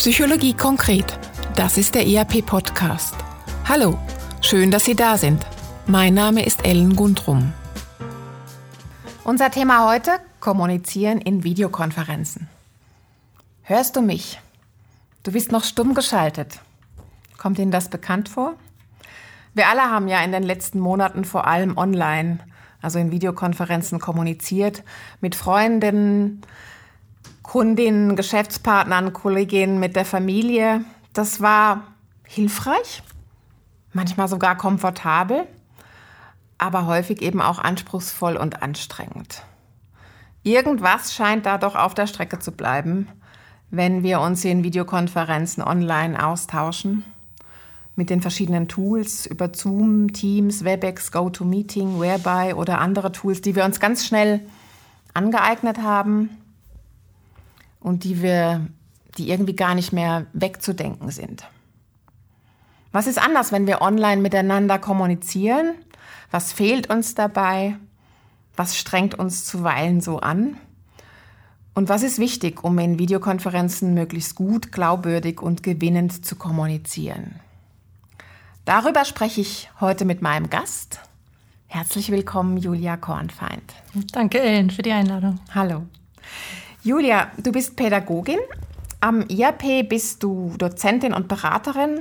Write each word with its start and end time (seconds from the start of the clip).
Psychologie 0.00 0.54
konkret. 0.54 1.18
Das 1.56 1.76
ist 1.76 1.94
der 1.94 2.06
ERP-Podcast. 2.06 3.14
Hallo, 3.68 3.98
schön, 4.40 4.70
dass 4.70 4.86
Sie 4.86 4.96
da 4.96 5.18
sind. 5.18 5.44
Mein 5.86 6.14
Name 6.14 6.42
ist 6.46 6.64
Ellen 6.64 6.96
Gundrum. 6.96 7.52
Unser 9.24 9.50
Thema 9.50 9.86
heute: 9.86 10.12
Kommunizieren 10.40 11.20
in 11.20 11.44
Videokonferenzen. 11.44 12.48
Hörst 13.60 13.94
du 13.94 14.00
mich? 14.00 14.40
Du 15.22 15.32
bist 15.32 15.52
noch 15.52 15.64
stumm 15.64 15.92
geschaltet. 15.92 16.60
Kommt 17.36 17.58
Ihnen 17.58 17.70
das 17.70 17.90
bekannt 17.90 18.30
vor? 18.30 18.54
Wir 19.52 19.68
alle 19.68 19.82
haben 19.82 20.08
ja 20.08 20.22
in 20.22 20.32
den 20.32 20.44
letzten 20.44 20.80
Monaten 20.80 21.26
vor 21.26 21.46
allem 21.46 21.76
online, 21.76 22.38
also 22.80 22.98
in 22.98 23.10
Videokonferenzen 23.10 24.00
kommuniziert, 24.00 24.82
mit 25.20 25.34
Freunden, 25.34 26.40
Kundinnen, 27.50 28.14
Geschäftspartnern, 28.14 29.12
Kolleginnen, 29.12 29.80
mit 29.80 29.96
der 29.96 30.04
Familie. 30.04 30.84
Das 31.12 31.40
war 31.40 31.82
hilfreich, 32.24 33.02
manchmal 33.92 34.28
sogar 34.28 34.56
komfortabel, 34.56 35.48
aber 36.58 36.86
häufig 36.86 37.22
eben 37.22 37.42
auch 37.42 37.58
anspruchsvoll 37.58 38.36
und 38.36 38.62
anstrengend. 38.62 39.42
Irgendwas 40.44 41.12
scheint 41.12 41.44
da 41.44 41.58
doch 41.58 41.74
auf 41.74 41.92
der 41.92 42.06
Strecke 42.06 42.38
zu 42.38 42.52
bleiben, 42.52 43.08
wenn 43.72 44.04
wir 44.04 44.20
uns 44.20 44.44
in 44.44 44.62
Videokonferenzen 44.62 45.60
online 45.64 46.24
austauschen 46.24 47.02
mit 47.96 48.10
den 48.10 48.22
verschiedenen 48.22 48.68
Tools 48.68 49.26
über 49.26 49.52
Zoom, 49.52 50.12
Teams, 50.12 50.62
Webex, 50.62 51.10
GoToMeeting, 51.10 51.98
Whereby 51.98 52.54
oder 52.54 52.78
andere 52.78 53.10
Tools, 53.10 53.40
die 53.40 53.56
wir 53.56 53.64
uns 53.64 53.80
ganz 53.80 54.06
schnell 54.06 54.38
angeeignet 55.14 55.78
haben 55.78 56.30
und 57.80 58.04
die 58.04 58.22
wir, 58.22 58.66
die 59.18 59.30
irgendwie 59.30 59.56
gar 59.56 59.74
nicht 59.74 59.92
mehr 59.92 60.26
wegzudenken 60.32 61.10
sind. 61.10 61.44
Was 62.92 63.06
ist 63.06 63.18
anders, 63.22 63.52
wenn 63.52 63.66
wir 63.66 63.82
online 63.82 64.20
miteinander 64.20 64.78
kommunizieren? 64.78 65.74
Was 66.30 66.52
fehlt 66.52 66.90
uns 66.90 67.14
dabei? 67.14 67.76
Was 68.56 68.76
strengt 68.76 69.14
uns 69.14 69.44
zuweilen 69.44 70.00
so 70.00 70.20
an? 70.20 70.56
Und 71.74 71.88
was 71.88 72.02
ist 72.02 72.18
wichtig, 72.18 72.64
um 72.64 72.78
in 72.78 72.98
Videokonferenzen 72.98 73.94
möglichst 73.94 74.34
gut, 74.34 74.72
glaubwürdig 74.72 75.40
und 75.40 75.62
gewinnend 75.62 76.24
zu 76.26 76.36
kommunizieren? 76.36 77.36
Darüber 78.64 79.04
spreche 79.04 79.40
ich 79.40 79.70
heute 79.80 80.04
mit 80.04 80.20
meinem 80.20 80.50
Gast. 80.50 81.00
Herzlich 81.68 82.10
willkommen, 82.10 82.56
Julia 82.56 82.96
Kornfeind. 82.96 83.72
Danke, 84.12 84.40
Ellen, 84.40 84.70
für 84.70 84.82
die 84.82 84.92
Einladung. 84.92 85.38
Hallo. 85.54 85.86
Julia, 86.82 87.30
du 87.36 87.52
bist 87.52 87.76
Pädagogin. 87.76 88.38
Am 89.00 89.26
IAP 89.28 89.86
bist 89.86 90.22
du 90.22 90.54
Dozentin 90.56 91.12
und 91.12 91.28
Beraterin 91.28 92.00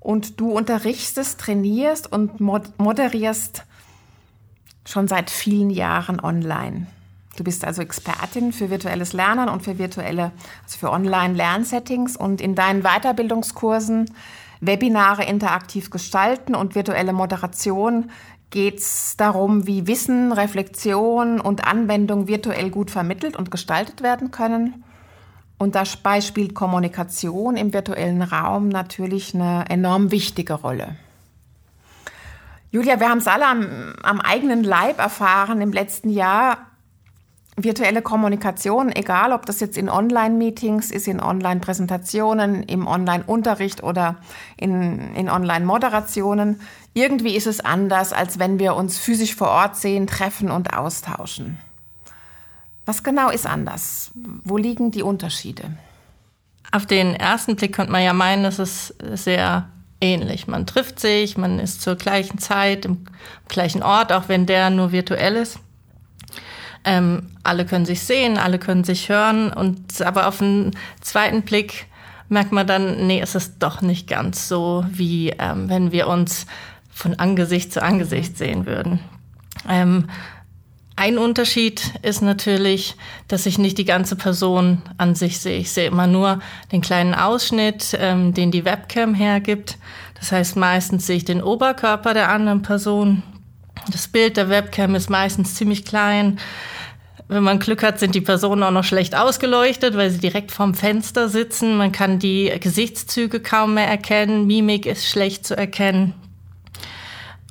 und 0.00 0.40
du 0.40 0.52
unterrichtest, 0.52 1.38
trainierst 1.38 2.10
und 2.10 2.40
moderierst 2.40 3.64
schon 4.86 5.06
seit 5.06 5.28
vielen 5.28 5.68
Jahren 5.68 6.18
online. 6.18 6.86
Du 7.36 7.44
bist 7.44 7.62
also 7.62 7.82
Expertin 7.82 8.54
für 8.54 8.70
virtuelles 8.70 9.12
Lernen 9.12 9.50
und 9.50 9.62
für 9.62 9.76
virtuelle, 9.78 10.32
also 10.64 10.78
für 10.78 10.90
Online-Lernsettings 10.90 12.16
und 12.16 12.40
in 12.40 12.54
deinen 12.54 12.84
Weiterbildungskursen 12.84 14.10
Webinare 14.62 15.24
interaktiv 15.24 15.90
gestalten 15.90 16.54
und 16.54 16.74
virtuelle 16.74 17.12
Moderation 17.12 18.10
geht 18.50 18.78
es 18.78 19.16
darum, 19.16 19.66
wie 19.66 19.86
Wissen, 19.86 20.32
Reflexion 20.32 21.40
und 21.40 21.66
Anwendung 21.66 22.28
virtuell 22.28 22.70
gut 22.70 22.90
vermittelt 22.90 23.36
und 23.36 23.50
gestaltet 23.50 24.02
werden 24.02 24.30
können. 24.30 24.84
Und 25.58 25.74
dabei 25.74 26.20
spielt 26.20 26.54
Kommunikation 26.54 27.56
im 27.56 27.72
virtuellen 27.72 28.22
Raum 28.22 28.68
natürlich 28.68 29.34
eine 29.34 29.64
enorm 29.68 30.10
wichtige 30.10 30.54
Rolle. 30.54 30.96
Julia, 32.70 33.00
wir 33.00 33.08
haben 33.08 33.18
es 33.18 33.26
alle 33.26 33.46
am, 33.46 33.94
am 34.02 34.20
eigenen 34.20 34.62
Leib 34.62 34.98
erfahren 34.98 35.60
im 35.60 35.72
letzten 35.72 36.10
Jahr, 36.10 36.58
virtuelle 37.56 38.02
Kommunikation, 38.02 38.92
egal 38.92 39.32
ob 39.32 39.46
das 39.46 39.60
jetzt 39.60 39.78
in 39.78 39.88
Online-Meetings 39.88 40.90
ist, 40.90 41.08
in 41.08 41.20
Online-Präsentationen, 41.20 42.62
im 42.62 42.86
Online-Unterricht 42.86 43.82
oder 43.82 44.16
in, 44.58 45.14
in 45.14 45.30
Online-Moderationen, 45.30 46.60
irgendwie 46.92 47.34
ist 47.34 47.46
es 47.46 47.60
anders, 47.60 48.12
als 48.12 48.38
wenn 48.38 48.58
wir 48.58 48.76
uns 48.76 48.98
physisch 48.98 49.34
vor 49.34 49.48
Ort 49.48 49.76
sehen, 49.76 50.06
treffen 50.06 50.50
und 50.50 50.74
austauschen. 50.74 51.58
Was 52.84 53.02
genau 53.02 53.30
ist 53.30 53.46
anders? 53.46 54.12
Wo 54.44 54.58
liegen 54.58 54.90
die 54.90 55.02
Unterschiede? 55.02 55.64
Auf 56.72 56.86
den 56.86 57.14
ersten 57.14 57.56
Blick 57.56 57.74
könnte 57.74 57.92
man 57.92 58.02
ja 58.02 58.12
meinen, 58.12 58.44
es 58.44 58.58
ist 58.58 58.94
sehr 59.14 59.68
ähnlich. 60.00 60.46
Man 60.46 60.66
trifft 60.66 61.00
sich, 61.00 61.36
man 61.36 61.58
ist 61.58 61.80
zur 61.80 61.96
gleichen 61.96 62.38
Zeit 62.38 62.84
im 62.84 63.06
gleichen 63.48 63.82
Ort, 63.82 64.12
auch 64.12 64.28
wenn 64.28 64.46
der 64.46 64.70
nur 64.70 64.92
virtuell 64.92 65.36
ist. 65.36 65.58
Ähm, 66.86 67.30
alle 67.42 67.66
können 67.66 67.84
sich 67.84 68.00
sehen, 68.00 68.38
alle 68.38 68.58
können 68.58 68.84
sich 68.84 69.08
hören 69.08 69.52
und 69.52 70.00
aber 70.00 70.28
auf 70.28 70.38
den 70.38 70.70
zweiten 71.00 71.42
Blick 71.42 71.86
merkt 72.28 72.52
man 72.52 72.66
dann, 72.66 73.06
nee, 73.06 73.20
es 73.20 73.34
ist 73.34 73.56
doch 73.58 73.82
nicht 73.82 74.08
ganz 74.08 74.48
so, 74.48 74.84
wie 74.90 75.30
ähm, 75.30 75.68
wenn 75.68 75.90
wir 75.92 76.06
uns 76.06 76.46
von 76.92 77.18
Angesicht 77.18 77.72
zu 77.72 77.82
Angesicht 77.82 78.38
sehen 78.38 78.66
würden. 78.66 79.00
Ähm, 79.68 80.08
ein 80.98 81.18
Unterschied 81.18 81.92
ist 82.00 82.22
natürlich, 82.22 82.94
dass 83.28 83.44
ich 83.44 83.58
nicht 83.58 83.76
die 83.76 83.84
ganze 83.84 84.16
Person 84.16 84.80
an 84.96 85.14
sich 85.14 85.40
sehe. 85.40 85.58
Ich 85.58 85.70
sehe 85.70 85.88
immer 85.88 86.06
nur 86.06 86.40
den 86.72 86.80
kleinen 86.80 87.14
Ausschnitt, 87.14 87.96
ähm, 88.00 88.32
den 88.32 88.50
die 88.50 88.64
Webcam 88.64 89.12
hergibt. 89.12 89.76
Das 90.18 90.32
heißt, 90.32 90.56
meistens 90.56 91.06
sehe 91.06 91.18
ich 91.18 91.26
den 91.26 91.42
Oberkörper 91.42 92.14
der 92.14 92.30
anderen 92.30 92.62
Person. 92.62 93.22
Das 93.92 94.08
Bild 94.08 94.38
der 94.38 94.48
Webcam 94.48 94.94
ist 94.94 95.10
meistens 95.10 95.54
ziemlich 95.54 95.84
klein. 95.84 96.38
Wenn 97.28 97.42
man 97.42 97.58
Glück 97.58 97.82
hat, 97.82 97.98
sind 97.98 98.14
die 98.14 98.20
Personen 98.20 98.62
auch 98.62 98.70
noch 98.70 98.84
schlecht 98.84 99.16
ausgeleuchtet, 99.16 99.96
weil 99.96 100.10
sie 100.10 100.18
direkt 100.18 100.52
vorm 100.52 100.74
Fenster 100.74 101.28
sitzen. 101.28 101.76
Man 101.76 101.90
kann 101.90 102.20
die 102.20 102.52
Gesichtszüge 102.60 103.40
kaum 103.40 103.74
mehr 103.74 103.88
erkennen. 103.88 104.46
Mimik 104.46 104.86
ist 104.86 105.08
schlecht 105.08 105.44
zu 105.44 105.56
erkennen. 105.56 106.14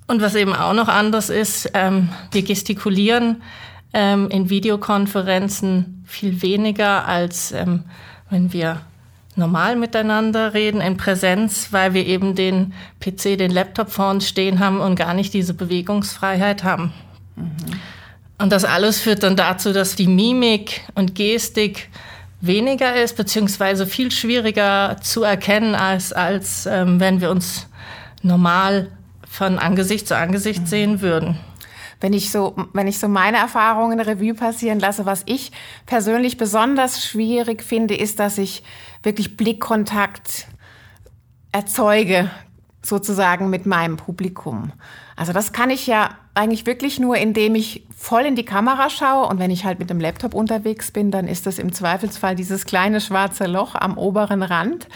Und 0.08 0.22
was 0.22 0.36
eben 0.36 0.54
auch 0.54 0.74
noch 0.74 0.88
anders 0.88 1.30
ist, 1.30 1.72
ähm, 1.74 2.10
wir 2.32 2.44
gestikulieren 2.44 3.42
ähm, 3.94 4.30
in 4.30 4.50
Videokonferenzen 4.50 6.04
viel 6.06 6.42
weniger, 6.42 7.08
als 7.08 7.52
ähm, 7.52 7.84
wenn 8.30 8.54
wir 8.54 8.82
normal 9.36 9.76
miteinander 9.76 10.54
reden 10.54 10.80
in 10.80 10.96
Präsenz, 10.96 11.70
weil 11.72 11.94
wir 11.94 12.06
eben 12.06 12.36
den 12.36 12.74
PC, 13.02 13.38
den 13.38 13.52
Laptop 13.52 13.90
vor 13.90 14.12
uns 14.12 14.28
stehen 14.28 14.60
haben 14.60 14.80
und 14.80 14.96
gar 14.96 15.14
nicht 15.14 15.34
diese 15.34 15.54
Bewegungsfreiheit 15.54 16.64
haben. 16.64 16.94
Mhm. 17.36 17.75
Und 18.38 18.52
das 18.52 18.66
alles 18.66 19.00
führt 19.00 19.24
dann 19.24 19.36
dazu, 19.36 19.72
dass 19.72 19.96
die 19.96 20.08
Mimik 20.08 20.82
und 20.94 21.16
Gestik 21.16 21.90
weniger 22.42 22.96
ist, 23.02 23.16
beziehungsweise 23.16 23.88
viel 23.88 24.12
schwieriger 24.12 24.98
zu 25.02 25.24
erkennen, 25.24 25.74
als, 25.74 26.12
als 26.12 26.66
ähm, 26.66 27.00
wenn 27.00 27.22
wir 27.22 27.32
uns 27.32 27.68
normal 28.22 28.92
von 29.28 29.58
Angesicht 29.58 30.08
zu 30.08 30.18
Angesicht 30.18 30.62
mhm. 30.62 30.68
sehen 30.68 31.02
würden. 31.02 31.40
Wenn 32.02 32.14
ich 32.14 32.30
so, 32.30 32.56
wenn 32.74 32.88
ich 32.88 33.00
so 33.00 33.08
meine 33.08 33.38
Erfahrungen 33.38 34.00
Revue 34.00 34.34
passieren 34.34 34.80
lasse, 34.80 35.06
was 35.06 35.24
ich 35.26 35.52
persönlich 35.86 36.38
besonders 36.38 37.06
schwierig 37.06 37.64
finde, 37.64 37.96
ist, 37.96 38.20
dass 38.20 38.38
ich 38.38 38.64
wirklich 39.02 39.38
Blickkontakt 39.38 40.48
erzeuge, 41.52 42.30
sozusagen 42.82 43.50
mit 43.50 43.66
meinem 43.66 43.98
Publikum. 43.98 44.72
Also 45.16 45.32
das 45.32 45.54
kann 45.54 45.70
ich 45.70 45.88
ja 45.88 46.10
eigentlich 46.36 46.66
wirklich 46.66 47.00
nur, 47.00 47.18
indem 47.18 47.56
ich 47.56 47.84
voll 47.98 48.24
in 48.24 48.36
die 48.36 48.46
Kamera 48.46 48.90
schaue 48.90 49.28
und 49.28 49.40
wenn 49.40 49.52
ich 49.52 49.66
halt 49.66 49.80
mit 49.80 49.90
dem 49.90 50.00
Laptop 50.00 50.34
unterwegs 50.36 50.92
bin, 50.92 51.10
dann 51.10 51.28
ist 51.28 51.48
das 51.48 51.58
im 51.58 51.72
Zweifelsfall 51.72 52.36
dieses 52.36 52.66
kleine 52.66 53.02
schwarze 53.02 53.46
Loch 53.46 53.74
am 53.74 53.98
oberen 53.98 54.44
Rand. 54.44 54.88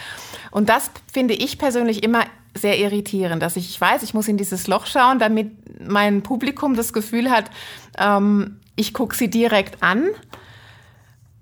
Und 0.50 0.68
das 0.68 0.90
finde 1.12 1.34
ich 1.34 1.58
persönlich 1.58 2.02
immer 2.02 2.24
sehr 2.54 2.78
irritierend, 2.78 3.42
dass 3.42 3.56
ich, 3.56 3.70
ich 3.70 3.80
weiß, 3.80 4.02
ich 4.02 4.12
muss 4.12 4.28
in 4.28 4.36
dieses 4.36 4.66
Loch 4.66 4.86
schauen, 4.86 5.18
damit 5.18 5.50
mein 5.80 6.22
Publikum 6.22 6.76
das 6.76 6.92
Gefühl 6.92 7.30
hat, 7.30 7.50
ähm, 7.98 8.60
ich 8.76 8.92
gucke 8.92 9.16
sie 9.16 9.30
direkt 9.30 9.82
an. 9.82 10.08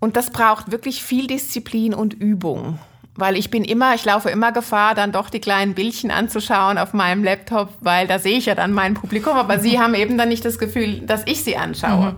Und 0.00 0.16
das 0.16 0.30
braucht 0.30 0.70
wirklich 0.70 1.02
viel 1.02 1.26
Disziplin 1.26 1.92
und 1.92 2.14
Übung. 2.14 2.78
Weil 3.18 3.36
ich 3.36 3.50
bin 3.50 3.64
immer, 3.64 3.96
ich 3.96 4.04
laufe 4.04 4.30
immer 4.30 4.52
Gefahr, 4.52 4.94
dann 4.94 5.10
doch 5.10 5.28
die 5.28 5.40
kleinen 5.40 5.74
Bildchen 5.74 6.12
anzuschauen 6.12 6.78
auf 6.78 6.94
meinem 6.94 7.24
Laptop, 7.24 7.70
weil 7.80 8.06
da 8.06 8.20
sehe 8.20 8.38
ich 8.38 8.46
ja 8.46 8.54
dann 8.54 8.72
mein 8.72 8.94
Publikum, 8.94 9.36
aber 9.36 9.56
mhm. 9.56 9.60
sie 9.60 9.80
haben 9.80 9.94
eben 9.94 10.16
dann 10.16 10.28
nicht 10.28 10.44
das 10.44 10.60
Gefühl, 10.60 11.00
dass 11.00 11.22
ich 11.26 11.42
sie 11.42 11.56
anschaue. 11.56 12.12
Mhm. 12.12 12.16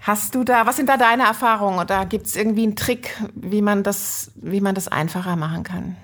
Hast 0.00 0.34
du 0.34 0.44
da, 0.44 0.64
was 0.64 0.76
sind 0.76 0.88
da 0.88 0.96
deine 0.96 1.24
Erfahrungen 1.24 1.78
oder 1.78 2.06
gibt 2.06 2.26
es 2.26 2.36
irgendwie 2.36 2.62
einen 2.62 2.74
Trick, 2.74 3.10
wie 3.34 3.60
man 3.60 3.82
das, 3.82 4.30
wie 4.36 4.62
man 4.62 4.74
das 4.74 4.88
einfacher 4.88 5.36
machen 5.36 5.62
kann? 5.62 5.96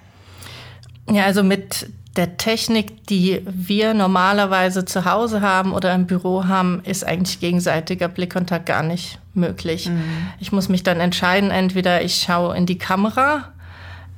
Ja, 1.10 1.24
also 1.24 1.42
mit 1.42 1.88
der 2.16 2.36
Technik, 2.36 3.06
die 3.06 3.40
wir 3.46 3.94
normalerweise 3.94 4.84
zu 4.84 5.06
Hause 5.06 5.40
haben 5.40 5.72
oder 5.72 5.94
im 5.94 6.06
Büro 6.06 6.44
haben, 6.44 6.82
ist 6.84 7.06
eigentlich 7.06 7.40
gegenseitiger 7.40 8.08
Blickkontakt 8.08 8.66
gar 8.66 8.82
nicht 8.82 9.18
möglich. 9.32 9.88
Mhm. 9.88 10.02
Ich 10.38 10.52
muss 10.52 10.68
mich 10.68 10.82
dann 10.82 11.00
entscheiden, 11.00 11.50
entweder 11.50 12.02
ich 12.02 12.16
schaue 12.16 12.54
in 12.54 12.66
die 12.66 12.78
Kamera 12.78 13.53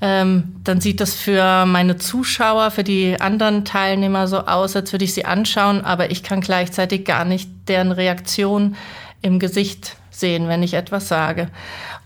ähm, 0.01 0.57
dann 0.63 0.81
sieht 0.81 1.01
das 1.01 1.15
für 1.15 1.65
meine 1.65 1.97
Zuschauer, 1.97 2.71
für 2.71 2.85
die 2.85 3.19
anderen 3.21 3.65
Teilnehmer 3.65 4.29
so 4.29 4.41
aus, 4.41 4.77
als 4.77 4.93
würde 4.93 5.05
ich 5.05 5.15
sie 5.15 5.25
anschauen, 5.25 5.83
aber 5.85 6.11
ich 6.11 6.23
kann 6.23 6.41
gleichzeitig 6.41 7.05
gar 7.05 7.25
nicht 7.25 7.49
deren 7.69 7.93
Reaktion 7.93 8.77
im 9.23 9.39
Gesicht 9.39 9.97
sehen, 10.11 10.49
wenn 10.49 10.63
ich 10.63 10.75
etwas 10.75 11.09
sage. 11.09 11.49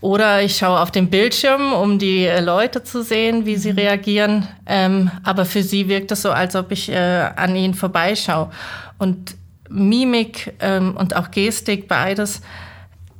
Oder 0.00 0.42
ich 0.42 0.56
schaue 0.56 0.80
auf 0.80 0.90
den 0.90 1.10
Bildschirm, 1.10 1.72
um 1.72 1.98
die 1.98 2.24
äh, 2.24 2.40
Leute 2.40 2.82
zu 2.82 3.02
sehen, 3.02 3.44
wie 3.44 3.56
sie 3.56 3.72
mhm. 3.72 3.78
reagieren. 3.78 4.48
Ähm, 4.66 5.10
aber 5.24 5.44
für 5.44 5.62
sie 5.62 5.88
wirkt 5.88 6.10
es 6.12 6.22
so, 6.22 6.30
als 6.30 6.56
ob 6.56 6.72
ich 6.72 6.90
äh, 6.90 7.28
an 7.36 7.54
ihnen 7.54 7.74
vorbeischaue. 7.74 8.50
Und 8.98 9.36
Mimik 9.68 10.54
ähm, 10.60 10.96
und 10.96 11.14
auch 11.14 11.30
Gestik, 11.30 11.86
beides, 11.86 12.40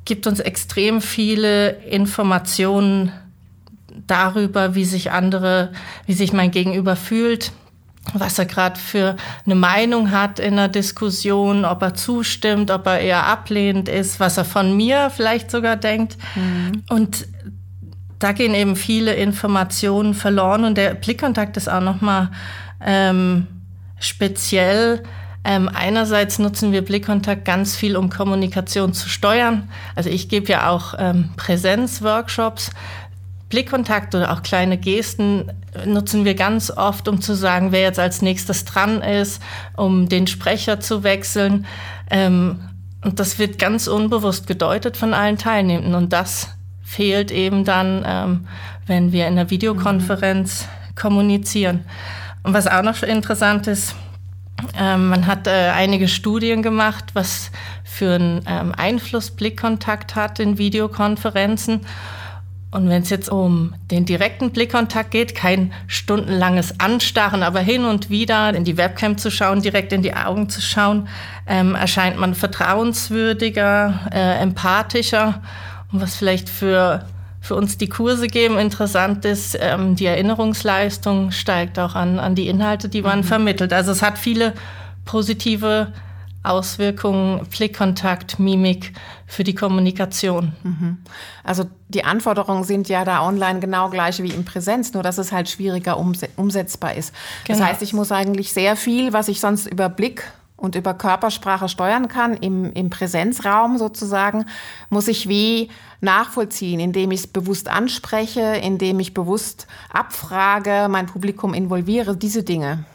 gibt 0.05 0.27
uns 0.27 0.39
extrem 0.39 1.01
viele 1.01 1.71
Informationen 1.83 3.11
darüber, 4.11 4.75
wie 4.75 4.85
sich 4.85 5.11
andere, 5.11 5.71
wie 6.05 6.13
sich 6.13 6.33
mein 6.33 6.51
Gegenüber 6.51 6.95
fühlt, 6.95 7.51
was 8.13 8.37
er 8.37 8.45
gerade 8.45 8.79
für 8.79 9.15
eine 9.45 9.55
Meinung 9.55 10.11
hat 10.11 10.39
in 10.39 10.55
der 10.55 10.67
Diskussion, 10.67 11.65
ob 11.65 11.81
er 11.81 11.93
zustimmt, 11.93 12.71
ob 12.71 12.85
er 12.87 12.99
eher 12.99 13.25
ablehnend 13.25 13.87
ist, 13.87 14.19
was 14.19 14.37
er 14.37 14.45
von 14.45 14.75
mir 14.75 15.11
vielleicht 15.15 15.49
sogar 15.49 15.77
denkt. 15.77 16.17
Mhm. 16.35 16.83
Und 16.89 17.27
da 18.19 18.33
gehen 18.33 18.53
eben 18.53 18.75
viele 18.75 19.13
Informationen 19.13 20.13
verloren 20.13 20.65
und 20.65 20.77
der 20.77 20.93
Blickkontakt 20.93 21.57
ist 21.57 21.69
auch 21.69 21.81
noch 21.81 22.01
mal 22.01 22.29
ähm, 22.83 23.47
speziell. 23.99 25.03
Ähm, 25.43 25.71
einerseits 25.73 26.37
nutzen 26.37 26.71
wir 26.71 26.83
Blickkontakt 26.83 27.45
ganz 27.45 27.75
viel, 27.75 27.97
um 27.97 28.11
Kommunikation 28.11 28.93
zu 28.93 29.09
steuern. 29.09 29.69
Also 29.95 30.09
ich 30.09 30.29
gebe 30.29 30.51
ja 30.51 30.69
auch 30.69 30.93
ähm, 30.99 31.29
Präsenzworkshops. 31.35 32.71
Blickkontakt 33.51 34.15
oder 34.15 34.31
auch 34.31 34.41
kleine 34.41 34.77
Gesten 34.79 35.51
nutzen 35.85 36.25
wir 36.25 36.33
ganz 36.33 36.71
oft, 36.71 37.07
um 37.07 37.21
zu 37.21 37.35
sagen, 37.35 37.71
wer 37.71 37.81
jetzt 37.81 37.99
als 37.99 38.21
nächstes 38.21 38.65
dran 38.65 39.01
ist, 39.01 39.41
um 39.77 40.09
den 40.09 40.25
Sprecher 40.25 40.79
zu 40.79 41.03
wechseln. 41.03 41.67
Ähm, 42.09 42.59
und 43.03 43.19
das 43.19 43.39
wird 43.39 43.59
ganz 43.59 43.87
unbewusst 43.87 44.47
gedeutet 44.47 44.97
von 44.97 45.13
allen 45.13 45.37
Teilnehmenden. 45.37 45.95
Und 45.95 46.13
das 46.13 46.49
fehlt 46.81 47.31
eben 47.31 47.63
dann, 47.63 48.03
ähm, 48.05 48.47
wenn 48.87 49.11
wir 49.11 49.27
in 49.27 49.35
der 49.35 49.49
Videokonferenz 49.49 50.65
mhm. 50.65 50.95
kommunizieren. 50.95 51.85
Und 52.43 52.53
was 52.53 52.67
auch 52.67 52.83
noch 52.83 53.01
interessant 53.03 53.67
ist, 53.67 53.95
ähm, 54.77 55.09
man 55.09 55.27
hat 55.27 55.47
äh, 55.47 55.71
einige 55.73 56.07
Studien 56.07 56.61
gemacht, 56.61 57.05
was 57.13 57.51
für 57.83 58.15
einen 58.15 58.41
ähm, 58.45 58.73
Einfluss 58.75 59.31
Blickkontakt 59.31 60.15
hat 60.15 60.39
in 60.39 60.57
Videokonferenzen. 60.57 61.81
Und 62.71 62.87
wenn 62.87 63.01
es 63.01 63.09
jetzt 63.09 63.29
um 63.29 63.73
den 63.91 64.05
direkten 64.05 64.51
Blickkontakt 64.51 65.11
geht, 65.11 65.35
kein 65.35 65.73
stundenlanges 65.87 66.79
Anstarren, 66.79 67.43
aber 67.43 67.59
hin 67.59 67.83
und 67.83 68.09
wieder 68.09 68.53
in 68.53 68.63
die 68.63 68.77
Webcam 68.77 69.17
zu 69.17 69.29
schauen, 69.29 69.61
direkt 69.61 69.91
in 69.91 70.01
die 70.01 70.13
Augen 70.13 70.47
zu 70.47 70.61
schauen, 70.61 71.09
ähm, 71.47 71.75
erscheint 71.75 72.17
man 72.17 72.33
vertrauenswürdiger, 72.33 74.09
äh, 74.13 74.41
empathischer. 74.41 75.41
Und 75.91 75.99
was 76.01 76.15
vielleicht 76.15 76.47
für, 76.47 77.03
für 77.41 77.55
uns 77.55 77.77
die 77.77 77.89
Kurse 77.89 78.27
geben 78.27 78.57
interessant 78.57 79.25
ist, 79.25 79.57
ähm, 79.59 79.97
die 79.97 80.05
Erinnerungsleistung 80.05 81.31
steigt 81.31 81.77
auch 81.77 81.95
an, 81.95 82.19
an 82.19 82.35
die 82.35 82.47
Inhalte, 82.47 82.87
die 82.87 83.01
man 83.01 83.19
mhm. 83.19 83.23
vermittelt. 83.25 83.73
Also 83.73 83.91
es 83.91 84.01
hat 84.01 84.17
viele 84.17 84.53
positive 85.03 85.91
Auswirkungen, 86.43 87.45
Blickkontakt, 87.45 88.39
Mimik 88.39 88.93
für 89.27 89.43
die 89.43 89.53
Kommunikation. 89.53 90.53
Mhm. 90.63 90.97
Also 91.43 91.65
die 91.89 92.03
Anforderungen 92.03 92.63
sind 92.63 92.89
ja 92.89 93.05
da 93.05 93.25
online 93.25 93.59
genau 93.59 93.89
gleich 93.89 94.21
wie 94.23 94.31
in 94.31 94.43
Präsenz, 94.43 94.93
nur 94.93 95.03
dass 95.03 95.17
es 95.17 95.31
halt 95.31 95.49
schwieriger 95.49 95.97
umsetzbar 95.97 96.95
ist. 96.95 97.13
Genau. 97.45 97.59
Das 97.59 97.67
heißt, 97.67 97.81
ich 97.83 97.93
muss 97.93 98.11
eigentlich 98.11 98.53
sehr 98.53 98.75
viel, 98.75 99.13
was 99.13 99.27
ich 99.27 99.39
sonst 99.39 99.67
über 99.67 99.87
Blick 99.87 100.23
und 100.57 100.75
über 100.75 100.93
Körpersprache 100.93 101.69
steuern 101.69 102.07
kann, 102.07 102.35
im, 102.35 102.71
im 102.73 102.89
Präsenzraum 102.89 103.77
sozusagen, 103.77 104.45
muss 104.89 105.07
ich 105.07 105.27
wie 105.27 105.69
nachvollziehen, 106.01 106.79
indem 106.79 107.11
ich 107.11 107.21
es 107.21 107.27
bewusst 107.27 107.67
anspreche, 107.67 108.41
indem 108.41 108.99
ich 108.99 109.13
bewusst 109.13 109.67
abfrage, 109.91 110.87
mein 110.89 111.07
Publikum 111.07 111.53
involviere, 111.53 112.15
diese 112.15 112.43
Dinge. 112.43 112.85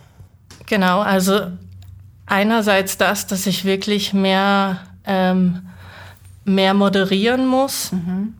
Genau, 0.66 1.00
also 1.00 1.52
einerseits 2.26 2.98
das, 2.98 3.26
dass 3.26 3.46
ich 3.46 3.64
wirklich 3.64 4.12
mehr, 4.12 4.80
ähm, 5.04 5.62
mehr 6.44 6.74
moderieren 6.74 7.46
muss 7.46 7.92
mhm. 7.92 8.34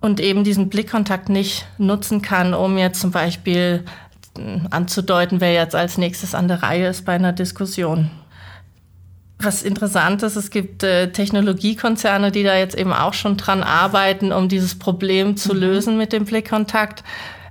und 0.00 0.20
eben 0.20 0.44
diesen 0.44 0.68
Blickkontakt 0.68 1.28
nicht 1.28 1.66
nutzen 1.78 2.22
kann, 2.22 2.54
um 2.54 2.78
jetzt 2.78 3.00
zum 3.00 3.10
Beispiel 3.10 3.84
äh, 4.38 4.60
anzudeuten, 4.70 5.40
wer 5.40 5.52
jetzt 5.52 5.74
als 5.74 5.98
nächstes 5.98 6.34
an 6.34 6.48
der 6.48 6.62
Reihe 6.62 6.88
ist 6.88 7.04
bei 7.04 7.14
einer 7.14 7.32
Diskussion. 7.32 8.10
Was 9.38 9.62
interessant 9.62 10.22
ist, 10.22 10.36
es 10.36 10.50
gibt 10.50 10.84
äh, 10.84 11.10
Technologiekonzerne, 11.10 12.30
die 12.30 12.44
da 12.44 12.56
jetzt 12.56 12.76
eben 12.76 12.92
auch 12.92 13.14
schon 13.14 13.36
dran 13.36 13.64
arbeiten, 13.64 14.32
um 14.32 14.48
dieses 14.48 14.78
Problem 14.78 15.36
zu 15.36 15.52
mhm. 15.52 15.60
lösen 15.60 15.98
mit 15.98 16.12
dem 16.12 16.24
Blickkontakt, 16.24 17.02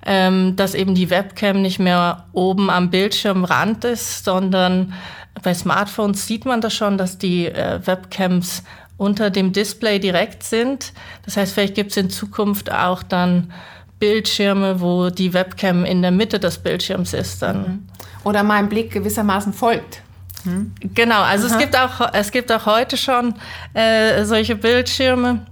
ähm, 0.06 0.56
dass 0.56 0.76
eben 0.76 0.96
die 0.96 1.10
Webcam 1.10 1.62
nicht 1.62 1.80
mehr 1.80 2.26
oben 2.32 2.70
am 2.70 2.90
Bildschirmrand 2.90 3.84
ist, 3.86 4.26
sondern 4.26 4.94
bei 5.42 5.54
Smartphones 5.54 6.28
sieht 6.28 6.46
man 6.46 6.62
das 6.62 6.74
schon, 6.74 6.98
dass 6.98 7.18
die 7.18 7.48
äh, 7.48 7.80
Webcams 7.86 8.64
unter 8.98 9.30
dem 9.30 9.52
Display 9.52 10.00
direkt 10.00 10.44
sind. 10.44 10.94
Das 11.26 11.38
heißt, 11.38 11.54
vielleicht 11.54 11.76
gibt 11.76 11.92
es 11.92 11.98
in 11.98 12.10
Zukunft 12.10 12.72
auch 12.72 13.04
dann 13.04 13.52
Bildschirme, 14.00 14.82
wo 14.82 15.10
die 15.10 15.34
Webcam 15.34 15.86
in 15.86 16.02
der 16.02 16.12
Mitte 16.12 16.40
des 16.40 16.58
Bildschirms 16.58 17.14
ist. 17.14 17.42
Dann. 17.42 17.58
Mhm. 17.58 17.88
Oder 18.24 18.44
mein 18.44 18.70
Blick 18.70 18.92
gewissermaßen 18.92 19.54
folgt. 19.54 20.02
Hm? 20.44 20.74
Genau, 20.94 21.22
also 21.22 21.48
es 21.48 21.58
gibt, 21.58 21.78
auch, 21.78 22.14
es 22.14 22.32
gibt 22.32 22.52
auch 22.52 22.66
heute 22.66 22.98
schon 22.98 23.34
äh, 23.74 24.26
solche 24.26 24.56
Bildschirme, 24.56 25.46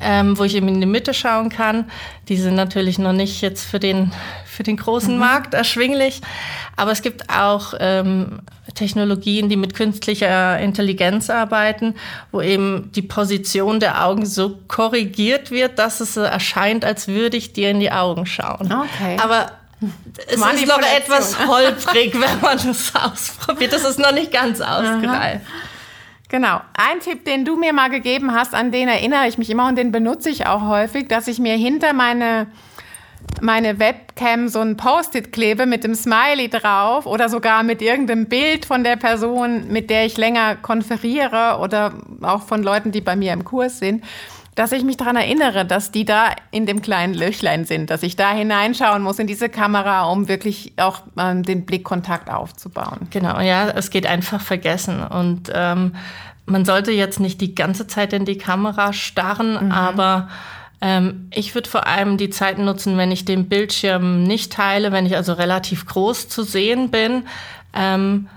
ähm, 0.00 0.38
wo 0.38 0.44
ich 0.44 0.54
eben 0.54 0.68
in 0.68 0.80
die 0.80 0.86
Mitte 0.86 1.12
schauen 1.12 1.50
kann. 1.50 1.84
Die 2.28 2.36
sind 2.36 2.54
natürlich 2.54 2.98
noch 2.98 3.12
nicht 3.12 3.42
jetzt 3.42 3.64
für 3.64 3.78
den, 3.78 4.12
für 4.46 4.62
den 4.62 4.78
großen 4.78 5.12
mhm. 5.12 5.20
Markt 5.20 5.54
erschwinglich, 5.54 6.22
aber 6.76 6.92
es 6.92 7.02
gibt 7.02 7.28
auch 7.28 7.74
ähm, 7.78 8.40
Technologien, 8.76 9.48
die 9.48 9.56
mit 9.56 9.74
künstlicher 9.74 10.58
Intelligenz 10.60 11.28
arbeiten, 11.28 11.96
wo 12.30 12.40
eben 12.40 12.92
die 12.94 13.02
Position 13.02 13.80
der 13.80 14.04
Augen 14.04 14.24
so 14.24 14.58
korrigiert 14.68 15.50
wird, 15.50 15.80
dass 15.80 16.00
es 16.00 16.16
erscheint, 16.16 16.84
als 16.84 17.08
würde 17.08 17.36
ich 17.36 17.52
dir 17.52 17.70
in 17.70 17.80
die 17.80 17.90
Augen 17.90 18.26
schauen. 18.26 18.72
Okay. 18.72 19.16
Aber 19.20 19.50
es 20.26 20.36
ist 20.36 20.66
noch 20.66 20.78
etwas 20.78 21.38
holprig, 21.46 22.14
wenn 22.14 22.40
man 22.40 22.58
das 22.58 22.92
ausprobiert. 22.94 23.72
Das 23.72 23.84
ist 23.84 23.98
noch 23.98 24.12
nicht 24.12 24.32
ganz 24.32 24.60
ausgereift. 24.60 25.44
Genau. 26.28 26.60
Ein 26.74 27.00
Tipp, 27.00 27.24
den 27.24 27.44
du 27.44 27.56
mir 27.56 27.72
mal 27.72 27.88
gegeben 27.88 28.34
hast, 28.34 28.54
an 28.54 28.72
den 28.72 28.88
erinnere 28.88 29.28
ich 29.28 29.38
mich 29.38 29.48
immer 29.48 29.68
und 29.68 29.76
den 29.76 29.92
benutze 29.92 30.28
ich 30.28 30.46
auch 30.46 30.62
häufig, 30.62 31.08
dass 31.08 31.28
ich 31.28 31.38
mir 31.38 31.54
hinter 31.54 31.92
meine, 31.92 32.48
meine 33.40 33.78
Webcam 33.78 34.48
so 34.48 34.60
ein 34.60 34.76
Post-it 34.76 35.32
klebe 35.32 35.66
mit 35.66 35.84
dem 35.84 35.94
Smiley 35.94 36.48
drauf 36.48 37.06
oder 37.06 37.28
sogar 37.28 37.62
mit 37.62 37.82
irgendeinem 37.82 38.26
Bild 38.26 38.64
von 38.64 38.82
der 38.82 38.96
Person, 38.96 39.68
mit 39.68 39.90
der 39.90 40.06
ich 40.06 40.16
länger 40.16 40.56
konferiere 40.56 41.58
oder 41.60 41.92
auch 42.22 42.42
von 42.42 42.62
Leuten, 42.62 42.92
die 42.92 43.00
bei 43.00 43.16
mir 43.16 43.32
im 43.32 43.44
Kurs 43.44 43.78
sind 43.78 44.02
dass 44.56 44.72
ich 44.72 44.84
mich 44.84 44.96
daran 44.96 45.16
erinnere, 45.16 45.66
dass 45.66 45.92
die 45.92 46.06
da 46.06 46.30
in 46.50 46.64
dem 46.64 46.80
kleinen 46.80 47.12
Löchlein 47.12 47.66
sind, 47.66 47.90
dass 47.90 48.02
ich 48.02 48.16
da 48.16 48.32
hineinschauen 48.32 49.02
muss 49.02 49.18
in 49.18 49.26
diese 49.26 49.50
Kamera, 49.50 50.10
um 50.10 50.28
wirklich 50.28 50.72
auch 50.78 51.02
ähm, 51.18 51.42
den 51.42 51.66
Blickkontakt 51.66 52.30
aufzubauen. 52.30 53.06
Genau, 53.10 53.38
ja, 53.38 53.68
es 53.68 53.90
geht 53.90 54.06
einfach 54.06 54.40
vergessen. 54.40 55.02
Und 55.02 55.52
ähm, 55.54 55.94
man 56.46 56.64
sollte 56.64 56.90
jetzt 56.90 57.20
nicht 57.20 57.42
die 57.42 57.54
ganze 57.54 57.86
Zeit 57.86 58.14
in 58.14 58.24
die 58.24 58.38
Kamera 58.38 58.94
starren, 58.94 59.66
mhm. 59.66 59.72
aber 59.72 60.28
ähm, 60.80 61.28
ich 61.32 61.54
würde 61.54 61.70
vor 61.70 61.86
allem 61.86 62.16
die 62.16 62.30
Zeit 62.30 62.58
nutzen, 62.58 62.96
wenn 62.96 63.10
ich 63.10 63.24
den 63.24 63.48
Bildschirm 63.48 64.24
nicht 64.24 64.52
teile, 64.52 64.92
wenn 64.92 65.06
ich 65.06 65.16
also 65.16 65.32
relativ 65.32 65.86
groß 65.86 66.28
zu 66.28 66.42
sehen 66.42 66.90
bin. 66.90 67.24
Ähm, 67.72 68.28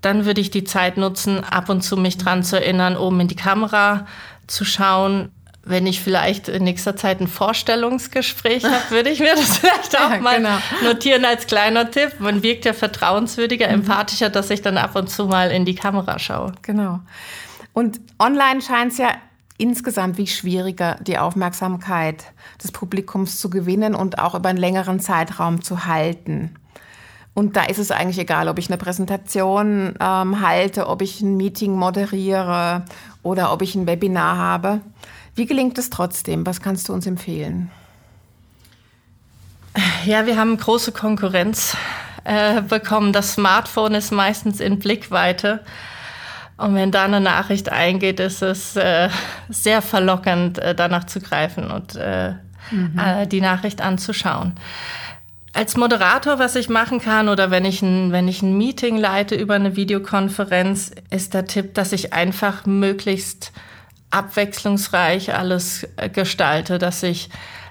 dann 0.00 0.26
würde 0.26 0.40
ich 0.40 0.50
die 0.50 0.64
Zeit 0.64 0.96
nutzen, 0.96 1.42
ab 1.42 1.68
und 1.68 1.82
zu 1.82 1.96
mich 1.96 2.18
dran 2.18 2.42
zu 2.42 2.56
erinnern, 2.56 2.96
oben 2.96 3.20
in 3.20 3.28
die 3.28 3.36
Kamera 3.36 4.06
zu 4.46 4.64
schauen, 4.64 5.30
wenn 5.66 5.86
ich 5.86 6.00
vielleicht 6.00 6.48
in 6.48 6.64
nächster 6.64 6.94
Zeit 6.94 7.20
ein 7.20 7.28
Vorstellungsgespräch 7.28 8.64
habe, 8.64 8.90
würde 8.90 9.08
ich 9.08 9.20
mir 9.20 9.34
das 9.34 9.58
vielleicht 9.58 9.98
auch 9.98 10.10
ja, 10.10 10.18
mal 10.18 10.36
genau. 10.36 10.58
notieren 10.82 11.24
als 11.24 11.46
kleiner 11.46 11.90
Tipp. 11.90 12.20
Man 12.20 12.42
wirkt 12.42 12.66
ja 12.66 12.74
vertrauenswürdiger, 12.74 13.68
mhm. 13.68 13.74
empathischer, 13.74 14.28
dass 14.28 14.50
ich 14.50 14.60
dann 14.60 14.76
ab 14.76 14.94
und 14.94 15.08
zu 15.08 15.26
mal 15.26 15.50
in 15.50 15.64
die 15.64 15.74
Kamera 15.74 16.18
schaue. 16.18 16.52
Genau. 16.62 17.00
Und 17.72 17.98
online 18.18 18.60
scheint 18.60 18.92
es 18.92 18.98
ja 18.98 19.12
insgesamt 19.56 20.18
wie 20.18 20.26
schwieriger, 20.26 20.96
die 21.00 21.18
Aufmerksamkeit 21.18 22.24
des 22.62 22.72
Publikums 22.72 23.40
zu 23.40 23.50
gewinnen 23.50 23.94
und 23.94 24.18
auch 24.18 24.34
über 24.34 24.48
einen 24.48 24.58
längeren 24.58 25.00
Zeitraum 25.00 25.62
zu 25.62 25.86
halten. 25.86 26.56
Und 27.34 27.56
da 27.56 27.64
ist 27.64 27.78
es 27.78 27.90
eigentlich 27.90 28.18
egal, 28.18 28.48
ob 28.48 28.58
ich 28.58 28.68
eine 28.68 28.78
Präsentation 28.78 29.94
ähm, 30.00 30.40
halte, 30.40 30.86
ob 30.88 31.02
ich 31.02 31.20
ein 31.20 31.36
Meeting 31.36 31.76
moderiere 31.76 32.84
oder 33.22 33.52
ob 33.52 33.62
ich 33.62 33.74
ein 33.74 33.86
Webinar 33.86 34.36
habe. 34.36 34.80
Wie 35.34 35.46
gelingt 35.46 35.76
es 35.78 35.90
trotzdem? 35.90 36.46
Was 36.46 36.60
kannst 36.60 36.88
du 36.88 36.92
uns 36.92 37.06
empfehlen? 37.06 37.70
Ja, 40.04 40.26
wir 40.26 40.36
haben 40.36 40.56
große 40.56 40.92
Konkurrenz 40.92 41.76
äh, 42.22 42.62
bekommen. 42.62 43.12
Das 43.12 43.34
Smartphone 43.34 43.94
ist 43.94 44.12
meistens 44.12 44.60
in 44.60 44.78
Blickweite. 44.78 45.64
Und 46.56 46.74
wenn 46.74 46.92
da 46.92 47.04
eine 47.04 47.20
Nachricht 47.20 47.70
eingeht, 47.70 48.20
ist 48.20 48.42
es 48.42 48.76
äh, 48.76 49.08
sehr 49.48 49.82
verlockend, 49.82 50.58
äh, 50.58 50.74
danach 50.74 51.04
zu 51.04 51.20
greifen 51.20 51.70
und 51.70 51.96
äh, 51.96 52.34
mhm. 52.70 52.98
Äh, 52.98 53.26
die 53.26 53.40
Nachricht 53.40 53.80
anzuschauen. 53.80 54.54
Als 55.52 55.76
Moderator, 55.76 56.38
was 56.38 56.56
ich 56.56 56.68
machen 56.68 57.00
kann 57.00 57.28
oder 57.28 57.50
wenn 57.50 57.64
ich, 57.64 57.80
ein, 57.82 58.10
wenn 58.12 58.26
ich 58.26 58.42
ein 58.42 58.56
Meeting 58.56 58.96
leite 58.96 59.34
über 59.36 59.54
eine 59.54 59.76
Videokonferenz, 59.76 60.92
ist 61.10 61.34
der 61.34 61.46
Tipp, 61.46 61.74
dass 61.74 61.92
ich 61.92 62.12
einfach 62.12 62.66
möglichst 62.66 63.52
abwechslungsreich 64.10 65.34
alles 65.34 65.86
äh, 65.96 66.08
gestalte, 66.08 66.78
dass 66.78 67.02
ich 67.02 67.30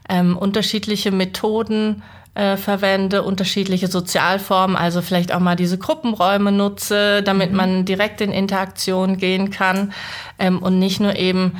ähm, 0.10 0.38
unterschiedliche 0.38 1.12
Methoden 1.12 2.04
äh, 2.36 2.58
verwende, 2.58 3.24
unterschiedliche 3.24 3.88
Sozialformen, 3.88 4.76
also 4.76 5.02
vielleicht 5.02 5.34
auch 5.34 5.40
mal 5.40 5.56
diese 5.56 5.78
Gruppenräume 5.78 6.52
nutze, 6.52 7.22
damit 7.22 7.52
mhm. 7.52 7.58
man 7.58 7.86
direkt 7.86 8.22
in 8.22 8.32
Interaktion 8.32 9.18
gehen 9.18 9.52
kann 9.52 9.94
ähm, 10.40 10.60
und 10.60 10.80
nicht 10.80 11.00
nur 11.00 11.16
eben 11.16 11.54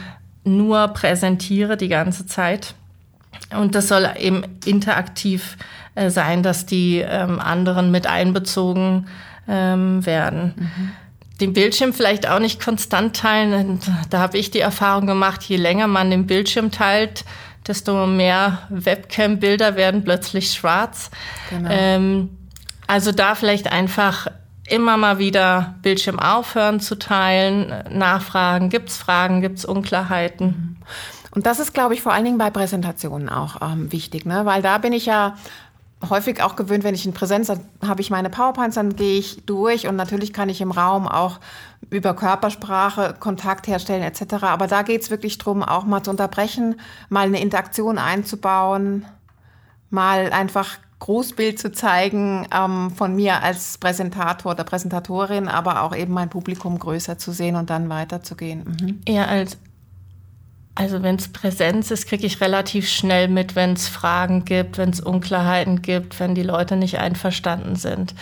nur 0.44 0.88
präsentiere 0.90 1.78
die 1.78 1.90
ganze 1.90 2.26
Zeit. 2.26 2.74
Und 3.58 3.76
das 3.76 3.88
soll 3.88 4.10
eben 4.18 4.44
interaktiv 4.66 5.58
äh, 5.96 6.10
sein, 6.10 6.44
dass 6.44 6.66
die 6.66 7.00
ähm, 7.00 7.40
anderen 7.40 7.92
mit 7.92 8.08
einbezogen 8.08 9.08
ähm, 9.48 10.06
werden. 10.06 10.54
Mhm 10.56 10.92
den 11.42 11.54
Bildschirm 11.54 11.94
vielleicht 11.94 12.30
auch 12.30 12.40
nicht 12.40 12.64
konstant 12.64 13.16
teilen. 13.16 13.80
Da 14.10 14.20
habe 14.20 14.38
ich 14.38 14.52
die 14.52 14.60
Erfahrung 14.60 15.08
gemacht, 15.08 15.44
je 15.44 15.58
länger 15.58 15.88
man 15.88 16.10
den 16.10 16.28
Bildschirm 16.28 16.72
teilt, 16.72 17.26
desto 17.68 18.06
mehr 18.08 18.60
Webcam-Bilder 18.70 19.76
werden 19.76 20.04
plötzlich 20.04 20.52
schwarz. 20.52 21.10
Genau. 21.50 21.70
Ähm, 21.72 22.30
also 22.88 23.12
da 23.12 23.36
vielleicht 23.36 23.72
einfach 23.72 24.28
immer 24.68 24.98
mal 24.98 25.20
wieder 25.20 25.76
Bildschirm 25.82 26.20
aufhören 26.20 26.80
zu 26.80 26.96
teilen, 26.96 27.74
nachfragen, 27.90 28.70
gibt 28.70 28.90
es 28.90 28.98
Fragen, 28.98 29.42
gibt 29.42 29.60
es 29.60 29.66
Unklarheiten. 29.66 30.78
Und 31.32 31.46
das 31.46 31.60
ist, 31.60 31.74
glaube 31.74 31.96
ich, 31.96 32.02
vor 32.02 32.14
allen 32.14 32.26
Dingen 32.26 32.38
bei 32.38 32.50
Präsentationen 32.50 33.30
auch 33.30 33.62
ähm, 33.62 33.92
wichtig, 33.92 34.26
ne? 34.26 34.46
weil 34.46 34.62
da 34.62 34.78
bin 34.78 34.94
ich 34.94 35.06
ja 35.06 35.36
häufig 36.10 36.42
auch 36.42 36.56
gewöhnt, 36.56 36.84
wenn 36.84 36.96
ich 36.96 37.06
in 37.06 37.14
Präsenz, 37.14 37.52
habe 37.86 38.02
ich 38.02 38.10
meine 38.10 38.30
PowerPoints, 38.30 38.76
dann 38.76 38.96
gehe 38.96 39.18
ich 39.18 39.46
durch 39.46 39.88
und 39.88 39.96
natürlich 39.96 40.34
kann 40.34 40.50
ich 40.50 40.62
im 40.62 40.72
Raum 40.72 41.08
auch 41.08 41.40
über 41.90 42.14
Körpersprache 42.14 43.16
Kontakt 43.20 43.68
herstellen 43.68 44.04
etc. 44.04 44.44
Aber 44.44 44.68
da 44.68 44.82
geht 44.82 45.02
es 45.02 45.10
wirklich 45.10 45.38
darum, 45.38 45.64
auch 45.64 45.86
mal 45.86 46.04
zu 46.04 46.12
unterbrechen, 46.12 46.80
mal 47.10 47.26
eine 47.26 47.42
Interaktion 47.42 47.98
einzubauen, 47.98 49.06
mal 49.90 50.32
einfach 50.32 50.78
Großbild 51.00 51.60
zu 51.60 51.72
zeigen 51.74 52.48
ähm, 52.56 52.90
von 52.92 53.14
mir 53.14 53.44
als 53.44 53.78
Präsentator 53.78 54.54
oder 54.54 54.64
Präsentatorin, 54.64 55.50
aber 55.50 55.82
auch 55.82 55.94
eben 55.94 56.14
mein 56.14 56.30
Publikum 56.30 56.80
größer 56.80 57.18
zu 57.18 57.34
sehen 57.34 57.58
und 57.58 57.70
dann 57.70 57.90
weiterzugehen. 57.90 58.64
Mhm. 58.64 59.02
Eher 59.06 59.28
als 59.28 59.58
also 60.76 61.04
wenn 61.04 61.16
es 61.18 61.28
Präsenz 61.28 61.92
ist, 61.92 62.08
kriege 62.08 62.26
ich 62.26 62.42
relativ 62.42 62.90
schnell 62.90 63.28
mit, 63.28 63.56
wenn 63.56 63.74
es 63.74 63.88
Fragen 63.88 64.44
gibt, 64.44 64.80
wenn 64.80 64.90
es 64.90 65.02
Unklarheiten 65.02 65.84
gibt, 65.84 66.20
wenn 66.20 66.34
die 66.34 66.42
Leute 66.42 66.76
nicht 66.76 66.98
einverstanden 66.98 67.76
sind. 67.76 68.16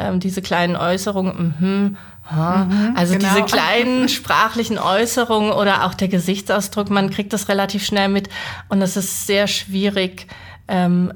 Ähm, 0.00 0.18
diese 0.18 0.42
kleinen 0.42 0.74
Äußerungen, 0.74 1.54
mhm, 1.60 1.96
mhm, 2.36 2.96
also 2.96 3.14
genau. 3.14 3.28
diese 3.28 3.44
kleinen 3.44 4.08
sprachlichen 4.08 4.78
Äußerungen 4.78 5.52
oder 5.52 5.84
auch 5.84 5.94
der 5.94 6.08
Gesichtsausdruck, 6.08 6.90
man 6.90 7.10
kriegt 7.10 7.32
das 7.32 7.48
relativ 7.48 7.84
schnell 7.84 8.08
mit 8.08 8.28
und 8.68 8.82
es 8.82 8.96
ist 8.96 9.28
sehr 9.28 9.46
schwierig, 9.46 10.26
ähm, 10.66 11.12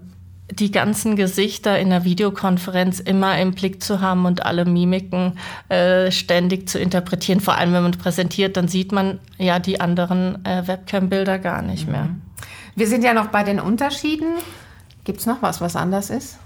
die 0.50 0.70
ganzen 0.70 1.16
Gesichter 1.16 1.78
in 1.78 1.90
der 1.90 2.04
Videokonferenz 2.04 3.00
immer 3.00 3.38
im 3.38 3.52
Blick 3.52 3.82
zu 3.82 4.00
haben 4.00 4.26
und 4.26 4.46
alle 4.46 4.64
Mimiken 4.64 5.38
äh, 5.68 6.10
ständig 6.10 6.68
zu 6.68 6.78
interpretieren. 6.78 7.40
Vor 7.40 7.56
allem, 7.56 7.72
wenn 7.72 7.82
man 7.82 7.92
präsentiert, 7.92 8.56
dann 8.56 8.68
sieht 8.68 8.92
man 8.92 9.18
ja 9.38 9.58
die 9.58 9.80
anderen 9.80 10.44
äh, 10.44 10.66
Webcam-Bilder 10.66 11.38
gar 11.38 11.62
nicht 11.62 11.88
mehr. 11.88 12.04
Mhm. 12.04 12.22
Wir 12.76 12.86
sind 12.86 13.02
ja 13.02 13.14
noch 13.14 13.28
bei 13.28 13.42
den 13.42 13.58
Unterschieden. 13.58 14.34
Gibt 15.04 15.20
es 15.20 15.26
noch 15.26 15.40
was, 15.40 15.60
was 15.60 15.76
anders 15.76 16.10
ist? 16.10 16.38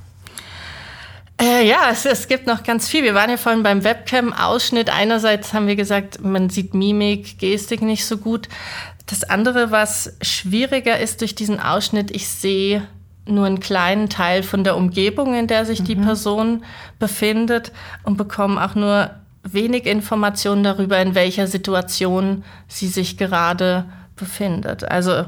Äh, 1.41 1.67
ja, 1.67 1.89
es, 1.91 2.05
es, 2.05 2.29
gibt 2.29 2.47
noch 2.47 2.63
ganz 2.63 2.89
viel. 2.89 3.03
Wir 3.03 3.15
waren 3.15 3.31
ja 3.31 3.37
vorhin 3.37 3.63
beim 3.63 3.83
Webcam-Ausschnitt. 3.83 4.91
Einerseits 4.91 5.53
haben 5.53 5.67
wir 5.67 5.77
gesagt, 5.77 6.23
man 6.23 6.51
sieht 6.51 6.75
Mimik, 6.75 7.39
Gestik 7.39 7.83
nicht 7.83 8.07
so 8.07 8.19
gut. 8.19 8.49
Das 9.07 9.25
andere, 9.25 9.71
was 9.71 10.17
schwieriger 10.23 10.99
ist 11.01 11.21
durch 11.21 11.35
diesen 11.35 11.59
Ausschnitt, 11.59 12.11
ich 12.11 12.29
sehe 12.29 12.87
nur 13.31 13.47
einen 13.47 13.61
kleinen 13.61 14.09
Teil 14.09 14.43
von 14.43 14.65
der 14.65 14.77
Umgebung, 14.77 15.35
in 15.35 15.47
der 15.47 15.65
sich 15.67 15.81
mhm. 15.81 15.85
die 15.85 15.97
Person 15.97 16.65
befindet 16.99 17.73
und 18.05 18.17
bekommen 18.17 18.59
auch 18.59 18.75
nur 18.75 19.11
wenig 19.43 19.87
Informationen 19.87 20.63
darüber, 20.63 21.01
in 21.01 21.15
welcher 21.15 21.47
Situation 21.47 22.45
sie 22.69 22.89
sich 22.89 23.17
gerade 23.17 23.87
befindet. 24.17 24.85
Also 24.85 25.25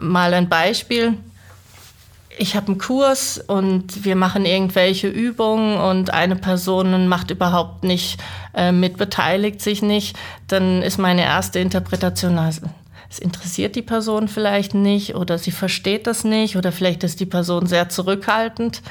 mal 0.00 0.34
ein 0.34 0.48
Beispiel. 0.48 1.14
Ich 2.36 2.56
habe 2.56 2.66
einen 2.66 2.78
Kurs 2.78 3.38
und 3.38 4.04
wir 4.04 4.16
machen 4.16 4.44
irgendwelche 4.44 5.06
Übungen 5.06 5.76
und 5.76 6.12
eine 6.12 6.34
Person 6.34 7.06
macht 7.06 7.30
überhaupt 7.30 7.84
nicht 7.84 8.20
äh, 8.54 8.72
mit, 8.72 8.96
beteiligt 8.96 9.60
sich 9.60 9.82
nicht. 9.82 10.16
Dann 10.48 10.82
ist 10.82 10.98
meine 10.98 11.22
erste 11.22 11.60
Interpretation, 11.60 12.36
also 12.38 12.62
es 13.10 13.18
interessiert 13.18 13.76
die 13.76 13.82
Person 13.82 14.28
vielleicht 14.28 14.74
nicht 14.74 15.14
oder 15.14 15.38
sie 15.38 15.50
versteht 15.50 16.06
das 16.06 16.24
nicht 16.24 16.56
oder 16.56 16.72
vielleicht 16.72 17.04
ist 17.04 17.20
die 17.20 17.26
Person 17.26 17.66
sehr 17.66 17.88
zurückhaltend. 17.88 18.82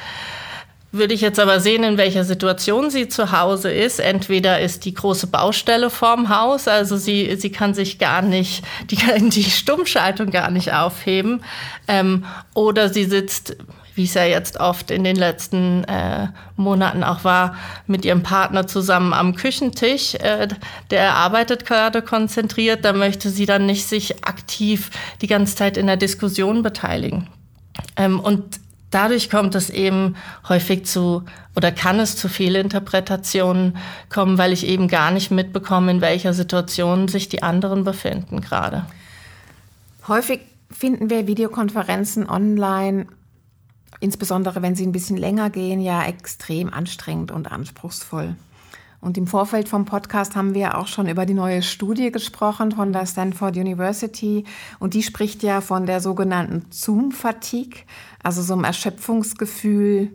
Würde 0.91 1.15
ich 1.15 1.21
jetzt 1.21 1.39
aber 1.39 1.59
sehen, 1.59 1.83
in 1.83 1.97
welcher 1.97 2.23
Situation 2.23 2.91
sie 2.91 3.07
zu 3.07 3.31
Hause 3.31 3.71
ist. 3.71 3.99
Entweder 3.99 4.61
ist 4.61 4.85
die 4.85 4.93
große 4.93 5.25
Baustelle 5.25 5.89
vorm 5.89 6.29
Haus, 6.29 6.67
also 6.67 6.97
sie, 6.97 7.35
sie 7.35 7.51
kann 7.51 7.73
sich 7.73 7.97
gar 7.97 8.21
nicht, 8.21 8.63
die, 8.91 8.97
die 9.29 9.43
Stummschaltung 9.43 10.29
gar 10.29 10.51
nicht 10.51 10.71
aufheben. 10.71 11.43
Ähm, 11.87 12.25
oder 12.53 12.89
sie 12.89 13.05
sitzt 13.05 13.57
wie 13.95 14.05
es 14.05 14.13
ja 14.13 14.23
jetzt 14.23 14.59
oft 14.59 14.91
in 14.91 15.03
den 15.03 15.15
letzten 15.15 15.83
äh, 15.83 16.27
Monaten 16.55 17.03
auch 17.03 17.23
war, 17.23 17.55
mit 17.87 18.05
ihrem 18.05 18.23
Partner 18.23 18.67
zusammen 18.67 19.13
am 19.13 19.35
Küchentisch. 19.35 20.15
Äh, 20.15 20.47
der 20.89 21.15
arbeitet 21.15 21.65
gerade 21.65 22.01
konzentriert, 22.01 22.85
da 22.85 22.93
möchte 22.93 23.29
sie 23.29 23.45
dann 23.45 23.65
nicht 23.65 23.87
sich 23.87 24.25
aktiv 24.25 24.89
die 25.21 25.27
ganze 25.27 25.55
Zeit 25.55 25.77
in 25.77 25.87
der 25.87 25.97
Diskussion 25.97 26.63
beteiligen. 26.63 27.27
Ähm, 27.95 28.19
und 28.19 28.59
dadurch 28.89 29.29
kommt 29.29 29.55
es 29.55 29.69
eben 29.69 30.15
häufig 30.47 30.85
zu 30.85 31.23
oder 31.55 31.71
kann 31.71 31.99
es 31.99 32.15
zu 32.15 32.29
Fehlinterpretationen 32.29 33.77
kommen, 34.09 34.37
weil 34.37 34.53
ich 34.53 34.65
eben 34.65 34.87
gar 34.87 35.11
nicht 35.11 35.29
mitbekomme, 35.31 35.91
in 35.91 36.01
welcher 36.01 36.33
Situation 36.33 37.07
sich 37.07 37.29
die 37.29 37.43
anderen 37.43 37.83
befinden 37.83 38.41
gerade. 38.41 38.85
Häufig 40.07 40.41
finden 40.71 41.09
wir 41.09 41.27
Videokonferenzen 41.27 42.27
online 42.27 43.05
insbesondere 43.99 44.61
wenn 44.61 44.75
sie 44.75 44.85
ein 44.85 44.91
bisschen 44.91 45.17
länger 45.17 45.49
gehen, 45.49 45.81
ja 45.81 46.03
extrem 46.03 46.73
anstrengend 46.73 47.31
und 47.31 47.51
anspruchsvoll. 47.51 48.35
Und 49.03 49.17
im 49.17 49.27
Vorfeld 49.27 49.67
vom 49.67 49.83
Podcast 49.83 50.37
haben 50.37 50.53
wir 50.53 50.77
auch 50.77 50.87
schon 50.87 51.09
über 51.09 51.25
die 51.25 51.33
neue 51.33 51.61
Studie 51.61 52.09
gesprochen 52.09 52.71
von 52.71 52.93
der 52.93 53.05
Stanford 53.05 53.57
University. 53.57 54.45
Und 54.79 54.93
die 54.93 55.03
spricht 55.03 55.43
ja 55.43 55.59
von 55.59 55.85
der 55.85 55.99
sogenannten 55.99 56.65
Zoom-Fatigue, 56.69 57.81
also 58.23 58.41
so 58.41 58.53
einem 58.53 58.63
Erschöpfungsgefühl 58.63 60.09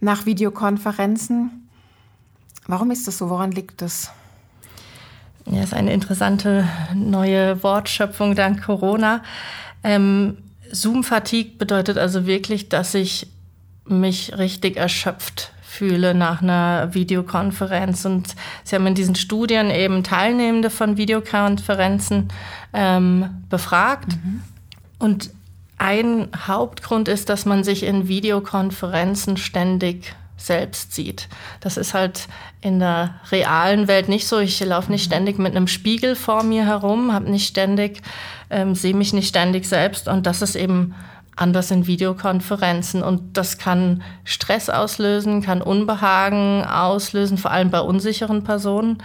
nach 0.00 0.26
Videokonferenzen. 0.26 1.68
Warum 2.66 2.90
ist 2.90 3.06
das 3.06 3.18
so? 3.18 3.30
Woran 3.30 3.52
liegt 3.52 3.82
das? 3.82 4.10
Ja, 5.46 5.62
ist 5.62 5.72
eine 5.72 5.92
interessante 5.92 6.68
neue 6.92 7.62
Wortschöpfung 7.62 8.34
dank 8.34 8.64
Corona. 8.64 9.22
Ähm, 9.84 10.38
Zoom-Fatigue 10.74 11.56
bedeutet 11.58 11.98
also 11.98 12.26
wirklich, 12.26 12.68
dass 12.68 12.94
ich 12.94 13.28
mich 13.86 14.36
richtig 14.36 14.76
erschöpft 14.76 15.52
fühle 15.62 16.14
nach 16.14 16.40
einer 16.42 16.94
Videokonferenz. 16.94 18.04
Und 18.04 18.34
Sie 18.62 18.74
haben 18.74 18.86
in 18.86 18.94
diesen 18.94 19.14
Studien 19.14 19.70
eben 19.70 20.04
Teilnehmende 20.04 20.70
von 20.70 20.96
Videokonferenzen 20.96 22.28
ähm, 22.72 23.44
befragt. 23.48 24.08
Mhm. 24.08 24.42
Und 24.98 25.30
ein 25.78 26.28
Hauptgrund 26.46 27.08
ist, 27.08 27.28
dass 27.28 27.44
man 27.44 27.64
sich 27.64 27.82
in 27.82 28.08
Videokonferenzen 28.08 29.36
ständig 29.36 30.14
selbst 30.36 30.94
sieht. 30.94 31.28
Das 31.60 31.76
ist 31.76 31.94
halt 31.94 32.28
in 32.60 32.80
der 32.80 33.14
realen 33.30 33.88
Welt 33.88 34.08
nicht 34.08 34.26
so. 34.26 34.38
Ich 34.38 34.58
laufe 34.60 34.90
nicht 34.90 35.04
ständig 35.04 35.38
mit 35.38 35.54
einem 35.54 35.68
Spiegel 35.68 36.16
vor 36.16 36.42
mir 36.42 36.66
herum, 36.66 37.12
habe 37.12 37.30
nicht 37.30 37.46
ständig, 37.46 38.02
ähm, 38.50 38.74
sehe 38.74 38.94
mich 38.94 39.12
nicht 39.12 39.28
ständig 39.28 39.66
selbst 39.66 40.08
und 40.08 40.26
das 40.26 40.42
ist 40.42 40.56
eben 40.56 40.94
anders 41.36 41.70
in 41.70 41.86
Videokonferenzen 41.86 43.02
und 43.02 43.36
das 43.36 43.58
kann 43.58 44.02
Stress 44.24 44.70
auslösen, 44.70 45.42
kann 45.42 45.62
Unbehagen 45.62 46.64
auslösen, 46.64 47.38
vor 47.38 47.50
allem 47.50 47.70
bei 47.70 47.80
unsicheren 47.80 48.44
Personen. 48.44 48.98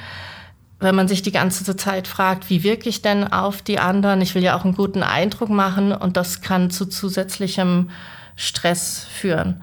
Wenn 0.80 0.96
man 0.96 1.08
sich 1.08 1.22
die 1.22 1.32
ganze 1.32 1.76
Zeit 1.76 2.08
fragt, 2.08 2.50
wie 2.50 2.64
wirke 2.64 2.88
ich 2.88 3.02
denn 3.02 3.32
auf 3.32 3.62
die 3.62 3.80
anderen? 3.80 4.22
Ich 4.22 4.36
will 4.36 4.44
ja 4.44 4.58
auch 4.58 4.64
einen 4.64 4.76
guten 4.76 5.04
Eindruck 5.04 5.50
machen 5.50 5.92
und 5.92 6.16
das 6.16 6.42
kann 6.42 6.70
zu 6.70 6.86
zusätzlichem 6.86 7.90
Stress 8.36 9.06
führen. 9.12 9.62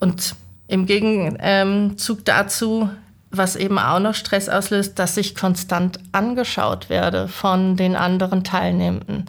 Und 0.00 0.34
im 0.68 0.86
Gegenzug 0.86 2.24
dazu, 2.24 2.90
was 3.30 3.56
eben 3.56 3.78
auch 3.78 3.98
noch 3.98 4.14
Stress 4.14 4.48
auslöst, 4.48 4.98
dass 4.98 5.16
ich 5.16 5.34
konstant 5.34 5.98
angeschaut 6.12 6.88
werde 6.88 7.28
von 7.28 7.76
den 7.76 7.96
anderen 7.96 8.44
Teilnehmenden. 8.44 9.26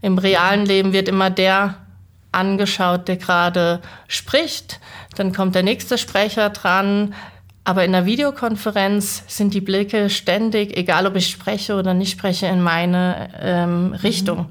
Im 0.00 0.18
realen 0.18 0.66
Leben 0.66 0.92
wird 0.92 1.08
immer 1.08 1.30
der 1.30 1.76
angeschaut, 2.32 3.08
der 3.08 3.16
gerade 3.16 3.80
spricht. 4.08 4.80
Dann 5.16 5.32
kommt 5.32 5.54
der 5.54 5.62
nächste 5.62 5.98
Sprecher 5.98 6.50
dran. 6.50 7.14
Aber 7.64 7.84
in 7.84 7.92
der 7.92 8.06
Videokonferenz 8.06 9.22
sind 9.28 9.54
die 9.54 9.60
Blicke 9.60 10.10
ständig, 10.10 10.76
egal 10.76 11.06
ob 11.06 11.14
ich 11.14 11.28
spreche 11.28 11.76
oder 11.76 11.94
nicht 11.94 12.10
spreche, 12.10 12.46
in 12.46 12.60
meine 12.60 13.28
ähm, 13.40 13.94
Richtung. 14.02 14.46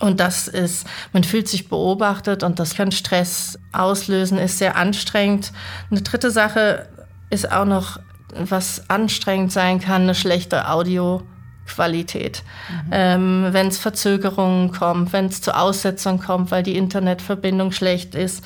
Und 0.00 0.20
das 0.20 0.48
ist, 0.48 0.86
man 1.12 1.24
fühlt 1.24 1.48
sich 1.48 1.68
beobachtet 1.68 2.42
und 2.42 2.58
das 2.58 2.74
kann 2.74 2.92
Stress 2.92 3.58
auslösen, 3.72 4.38
ist 4.38 4.58
sehr 4.58 4.76
anstrengend. 4.76 5.52
Eine 5.90 6.02
dritte 6.02 6.30
Sache 6.30 6.88
ist 7.30 7.50
auch 7.50 7.64
noch, 7.64 7.98
was 8.34 8.88
anstrengend 8.90 9.52
sein 9.52 9.80
kann, 9.80 10.02
eine 10.02 10.14
schlechte 10.14 10.68
Audioqualität. 10.68 12.42
Mhm. 12.68 12.90
Ähm, 12.90 13.46
wenn 13.52 13.68
es 13.68 13.78
Verzögerungen 13.78 14.70
kommt, 14.72 15.12
wenn 15.12 15.26
es 15.26 15.40
zu 15.40 15.56
Aussetzungen 15.56 16.20
kommt, 16.20 16.50
weil 16.50 16.62
die 16.62 16.76
Internetverbindung 16.76 17.72
schlecht 17.72 18.14
ist 18.14 18.44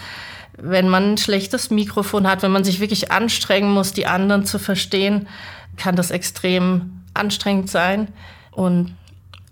wenn 0.60 0.88
man 0.88 1.12
ein 1.12 1.18
schlechtes 1.18 1.70
Mikrofon 1.70 2.26
hat, 2.26 2.42
wenn 2.42 2.50
man 2.50 2.64
sich 2.64 2.80
wirklich 2.80 3.12
anstrengen 3.12 3.70
muss, 3.70 3.92
die 3.92 4.06
anderen 4.06 4.44
zu 4.44 4.58
verstehen, 4.58 5.28
kann 5.76 5.94
das 5.94 6.10
extrem 6.10 7.04
anstrengend 7.14 7.70
sein 7.70 8.08
und 8.50 8.94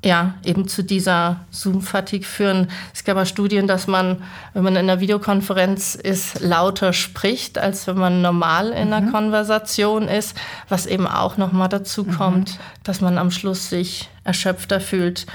ja, 0.06 0.34
eben 0.44 0.68
zu 0.68 0.84
dieser 0.84 1.40
Zoom-Fatigue 1.50 2.24
führen. 2.24 2.68
Es 2.94 3.02
gab 3.02 3.16
auch 3.16 3.26
Studien, 3.26 3.66
dass 3.66 3.88
man, 3.88 4.22
wenn 4.54 4.62
man 4.62 4.76
in 4.76 4.88
einer 4.88 5.00
Videokonferenz 5.00 5.96
ist, 5.96 6.40
lauter 6.40 6.92
spricht, 6.92 7.58
als 7.58 7.88
wenn 7.88 7.98
man 7.98 8.22
normal 8.22 8.68
in 8.68 8.92
einer 8.92 9.00
mhm. 9.00 9.10
Konversation 9.10 10.06
ist, 10.06 10.36
was 10.68 10.86
eben 10.86 11.08
auch 11.08 11.38
nochmal 11.38 11.68
dazu 11.68 12.04
mhm. 12.04 12.12
kommt, 12.12 12.60
dass 12.84 13.00
man 13.00 13.18
am 13.18 13.32
Schluss 13.32 13.68
sich 13.68 14.08
erschöpfter 14.22 14.80
fühlt. 14.80 15.26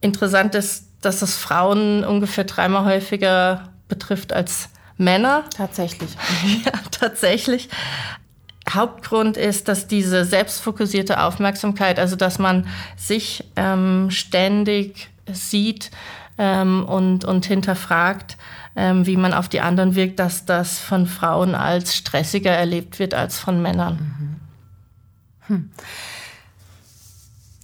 Interessant 0.00 0.54
ist, 0.54 0.86
dass 1.02 1.20
es 1.20 1.36
Frauen 1.36 2.02
ungefähr 2.02 2.44
dreimal 2.44 2.86
häufiger 2.86 3.68
betrifft 3.86 4.32
als 4.32 4.70
Männer. 4.96 5.44
Tatsächlich. 5.54 6.10
ja, 6.64 6.72
tatsächlich. 6.90 7.68
Hauptgrund 8.74 9.36
ist, 9.36 9.68
dass 9.68 9.86
diese 9.86 10.24
selbstfokussierte 10.24 11.22
Aufmerksamkeit, 11.22 11.98
also 11.98 12.16
dass 12.16 12.38
man 12.38 12.66
sich 12.96 13.44
ähm, 13.56 14.10
ständig 14.10 15.10
sieht 15.32 15.90
ähm, 16.38 16.84
und, 16.86 17.24
und 17.24 17.46
hinterfragt, 17.46 18.36
ähm, 18.76 19.06
wie 19.06 19.16
man 19.16 19.34
auf 19.34 19.48
die 19.48 19.60
anderen 19.60 19.94
wirkt, 19.94 20.18
dass 20.18 20.46
das 20.46 20.78
von 20.78 21.06
Frauen 21.06 21.54
als 21.54 21.94
stressiger 21.96 22.52
erlebt 22.52 22.98
wird 22.98 23.14
als 23.14 23.38
von 23.38 23.60
Männern. 23.60 24.40
Mhm. 25.48 25.54
Hm. 25.54 25.70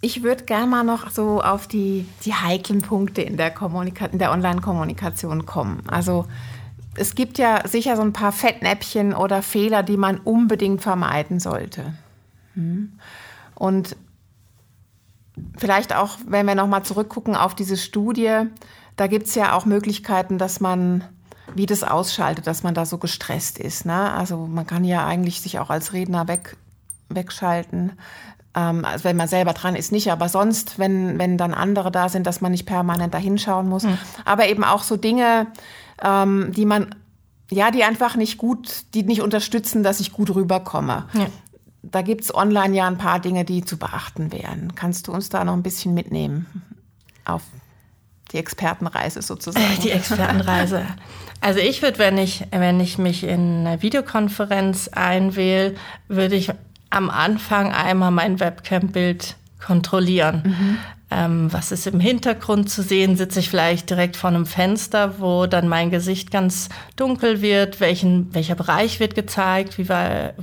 Ich 0.03 0.23
würde 0.23 0.45
gerne 0.45 0.67
mal 0.67 0.85
noch 0.85 1.11
so 1.11 1.43
auf 1.43 1.67
die, 1.67 2.07
die 2.25 2.35
heiklen 2.35 2.83
Punkte 2.83 3.23
in 3.23 3.37
der, 3.37 3.55
der 4.13 4.31
Online-Kommunikation 4.31 5.47
kommen. 5.47 5.83
Also 5.89 6.27
es 6.97 7.15
gibt 7.15 7.39
ja 7.39 7.67
sicher 7.67 7.97
so 7.97 8.03
ein 8.03 8.13
paar 8.13 8.33
Fettnäpfchen 8.33 9.15
oder 9.15 9.43
Fehler, 9.43 9.83
die 9.83 9.97
man 9.97 10.19
unbedingt 10.19 10.83
vermeiden 10.83 11.41
sollte. 11.41 11.95
Hm? 12.55 12.99
Und 13.55 13.97
vielleicht 15.57 15.95
auch, 15.95 16.19
wenn 16.27 16.47
wir 16.47 16.55
nochmal 16.55 16.83
zurückgucken 16.83 17.37
auf 17.37 17.55
diese 17.55 17.77
Studie, 17.77 18.43
da 18.97 19.07
gibt 19.07 19.27
es 19.27 19.35
ja 19.35 19.55
auch 19.55 19.67
Möglichkeiten, 19.67 20.39
dass 20.39 20.61
man 20.61 21.05
wie 21.55 21.67
das 21.67 21.85
ausschaltet, 21.85 22.47
dass 22.47 22.63
man 22.63 22.75
da 22.75 22.85
so 22.85 22.99
gestresst 22.99 23.59
ist. 23.59 23.87
Ne? 23.87 24.13
Also 24.13 24.47
man 24.47 24.67
kann 24.67 24.85
ja 24.85 25.07
eigentlich 25.07 25.41
sich 25.41 25.59
auch 25.59 25.71
als 25.71 25.93
Redner 25.93 26.29
weg, 26.29 26.57
wegschalten. 27.09 27.93
Ähm, 28.55 28.85
also 28.85 29.05
wenn 29.05 29.17
man 29.17 29.29
selber 29.29 29.53
dran 29.53 29.77
ist, 29.77 29.93
nicht, 29.93 30.11
aber 30.11 30.29
sonst, 30.29 30.79
wenn, 30.79 31.19
wenn 31.19 31.39
dann 31.39 31.55
andere 31.55 31.93
da 31.93 32.09
sind, 32.09 32.27
dass 32.27 32.41
man 32.41 32.53
nicht 32.53 32.67
permanent 32.67 33.15
da 33.15 33.19
hinschauen 33.19 33.69
muss. 33.69 33.85
Mhm. 33.85 33.99
Aber 34.25 34.49
eben 34.49 34.65
auch 34.65 34.83
so 34.83 34.97
Dinge, 34.97 35.47
ähm, 36.03 36.53
die 36.55 36.67
man, 36.67 36.95
ja, 37.51 37.71
die 37.71 37.85
einfach 37.85 38.17
nicht 38.17 38.39
gut, 38.39 38.85
die 38.95 39.03
nicht 39.03 39.23
unterstützen, 39.23 39.83
dass 39.83 40.01
ich 40.01 40.13
gut 40.13 40.35
rüberkomme. 40.35 41.07
Ja. 41.15 41.27
Da 41.83 42.03
gibt's 42.03 42.35
online 42.35 42.77
ja 42.77 42.87
ein 42.87 42.99
paar 42.99 43.21
Dinge, 43.21 43.45
die 43.45 43.65
zu 43.65 43.77
beachten 43.77 44.33
wären. 44.33 44.75
Kannst 44.75 45.07
du 45.07 45.13
uns 45.13 45.29
da 45.29 45.45
noch 45.45 45.53
ein 45.53 45.63
bisschen 45.63 45.95
mitnehmen 45.95 46.47
auf 47.25 47.43
die 48.33 48.39
Expertenreise 48.39 49.23
sozusagen? 49.23 49.65
Die 49.83 49.91
Expertenreise. 49.91 50.85
Also 51.41 51.61
ich 51.61 51.83
würde, 51.83 51.99
wenn 51.99 52.19
ich, 52.19 52.45
wenn 52.51 52.81
ich 52.81 52.99
mich 52.99 53.23
in 53.23 53.67
eine 53.67 53.83
Videokonferenz 53.83 54.89
einwähle, 54.89 55.77
würde 56.09 56.35
ich 56.35 56.51
am 56.91 57.11
Anfang 57.11 57.73
einmal 57.73 58.11
mein 58.11 58.41
Webcam-Bild 58.41 59.37
kontrollieren. 59.65 60.43
Mhm. 60.45 60.79
Ähm, 61.09 61.53
was 61.53 61.71
ist 61.71 61.87
im 61.87 62.01
Hintergrund 62.01 62.69
zu 62.69 62.83
sehen? 62.83 63.17
Sitze 63.17 63.39
ich 63.39 63.49
vielleicht 63.49 63.91
direkt 63.91 64.17
vor 64.17 64.31
einem 64.31 64.45
Fenster, 64.45 65.21
wo 65.21 65.47
dann 65.47 65.69
mein 65.69 65.91
Gesicht 65.91 66.33
ganz 66.33 66.69
dunkel 66.97 67.43
wird? 67.43 67.81
Welchen, 67.81 68.35
welcher 68.35 68.57
Bereich 68.57 68.99
wird 68.99 69.15
gezeigt? 69.15 69.79
Wie, 69.79 69.89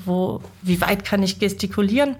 wo, 0.05 0.41
wie 0.61 0.79
weit 0.79 1.03
kann 1.03 1.21
ich 1.21 1.39
gestikulieren? 1.39 2.15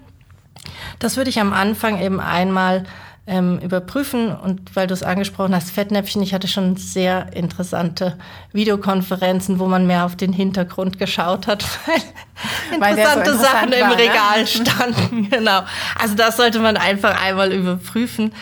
Das 0.99 1.15
würde 1.15 1.29
ich 1.29 1.39
am 1.39 1.53
Anfang 1.53 2.01
eben 2.01 2.19
einmal 2.19 2.83
ähm, 3.25 3.59
überprüfen. 3.59 4.35
Und 4.35 4.75
weil 4.75 4.87
du 4.87 4.93
es 4.93 5.03
angesprochen 5.03 5.55
hast, 5.55 5.71
Fettnäpfchen, 5.71 6.21
ich 6.21 6.33
hatte 6.33 6.47
schon 6.47 6.75
sehr 6.75 7.33
interessante 7.33 8.17
Videokonferenzen, 8.51 9.59
wo 9.59 9.67
man 9.67 9.87
mehr 9.87 10.05
auf 10.05 10.15
den 10.15 10.33
Hintergrund 10.33 10.99
geschaut 10.99 11.47
hat, 11.47 11.63
weil 12.79 12.97
interessante 12.97 13.31
weil 13.31 13.37
so 13.37 13.43
Sachen 13.43 13.71
war, 13.71 13.77
im 13.77 13.87
ne? 13.89 13.97
Regal 13.97 14.41
ne? 14.41 14.47
standen. 14.47 15.29
genau. 15.29 15.61
Also 15.99 16.15
das 16.15 16.37
sollte 16.37 16.59
man 16.59 16.77
einfach 16.77 17.21
einmal 17.21 17.51
überprüfen. 17.53 18.33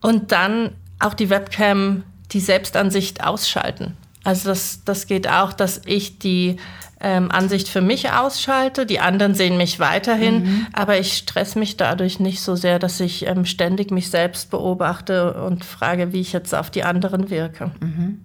Und 0.00 0.32
dann 0.32 0.70
auch 1.00 1.14
die 1.14 1.30
Webcam, 1.30 2.04
die 2.32 2.40
Selbstansicht 2.40 3.24
ausschalten. 3.24 3.96
Also 4.24 4.50
das, 4.50 4.84
das 4.84 5.06
geht 5.06 5.28
auch, 5.28 5.52
dass 5.52 5.80
ich 5.86 6.18
die 6.18 6.58
ähm, 7.00 7.30
Ansicht 7.30 7.68
für 7.68 7.80
mich 7.80 8.10
ausschalte. 8.10 8.86
Die 8.86 9.00
anderen 9.00 9.34
sehen 9.34 9.56
mich 9.56 9.78
weiterhin, 9.78 10.42
mhm. 10.42 10.66
aber 10.72 10.98
ich 10.98 11.16
stress 11.16 11.54
mich 11.54 11.76
dadurch 11.76 12.20
nicht 12.20 12.40
so 12.40 12.56
sehr, 12.56 12.78
dass 12.78 13.00
ich 13.00 13.26
ähm, 13.26 13.44
ständig 13.44 13.90
mich 13.90 14.10
selbst 14.10 14.50
beobachte 14.50 15.34
und 15.34 15.64
frage, 15.64 16.12
wie 16.12 16.20
ich 16.20 16.32
jetzt 16.32 16.54
auf 16.54 16.70
die 16.70 16.84
anderen 16.84 17.30
wirke. 17.30 17.70
Mhm. 17.80 18.20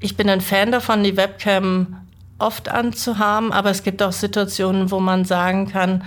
Ich 0.00 0.16
bin 0.16 0.28
ein 0.28 0.40
Fan 0.40 0.72
davon, 0.72 1.02
die 1.04 1.16
Webcam 1.16 1.96
oft 2.38 2.68
anzuhaben, 2.68 3.52
aber 3.52 3.70
es 3.70 3.82
gibt 3.82 4.02
auch 4.02 4.12
Situationen, 4.12 4.90
wo 4.90 5.00
man 5.00 5.24
sagen 5.24 5.68
kann, 5.68 6.02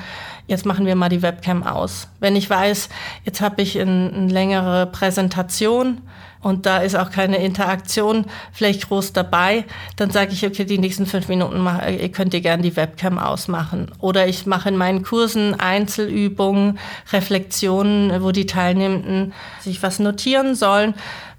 jetzt 0.48 0.66
machen 0.66 0.86
wir 0.86 0.96
mal 0.96 1.10
die 1.10 1.22
Webcam 1.22 1.64
aus. 1.64 2.08
Wenn 2.20 2.36
ich 2.36 2.50
weiß, 2.50 2.90
jetzt 3.24 3.42
habe 3.42 3.62
ich 3.62 3.80
eine 3.80 4.12
ein 4.14 4.30
längere 4.30 4.88
Präsentation, 4.88 6.02
und 6.42 6.66
da 6.66 6.80
ist 6.80 6.96
auch 6.96 7.12
keine 7.12 7.38
Interaktion 7.38 8.26
vielleicht 8.52 8.88
groß 8.88 9.14
dabei, 9.14 9.66
dann 9.96 10.12
sage 10.12 10.34
ich, 10.34 10.46
okay, 10.46 10.66
die 10.66 10.78
nächsten 10.78 11.06
fünf 11.06 11.28
Minuten 11.28 11.60
mach, 11.60 11.86
ihr 11.88 12.12
könnt 12.12 12.34
ihr 12.34 12.42
gerne 12.42 12.64
die 12.64 12.76
Webcam 12.76 13.18
ausmachen. 13.18 13.92
Oder 14.00 14.28
ich 14.28 14.46
mache 14.46 14.70
in 14.70 14.78
meinen 14.78 15.04
Kursen 15.04 15.60
Einzelübungen, 15.60 16.80
Reflexionen, 17.12 18.22
wo 18.24 18.32
die 18.32 18.46
Teilnehmenden 18.46 19.34
sich 19.62 19.82
was 19.84 20.00
notieren 20.00 20.56
sollen 20.56 20.94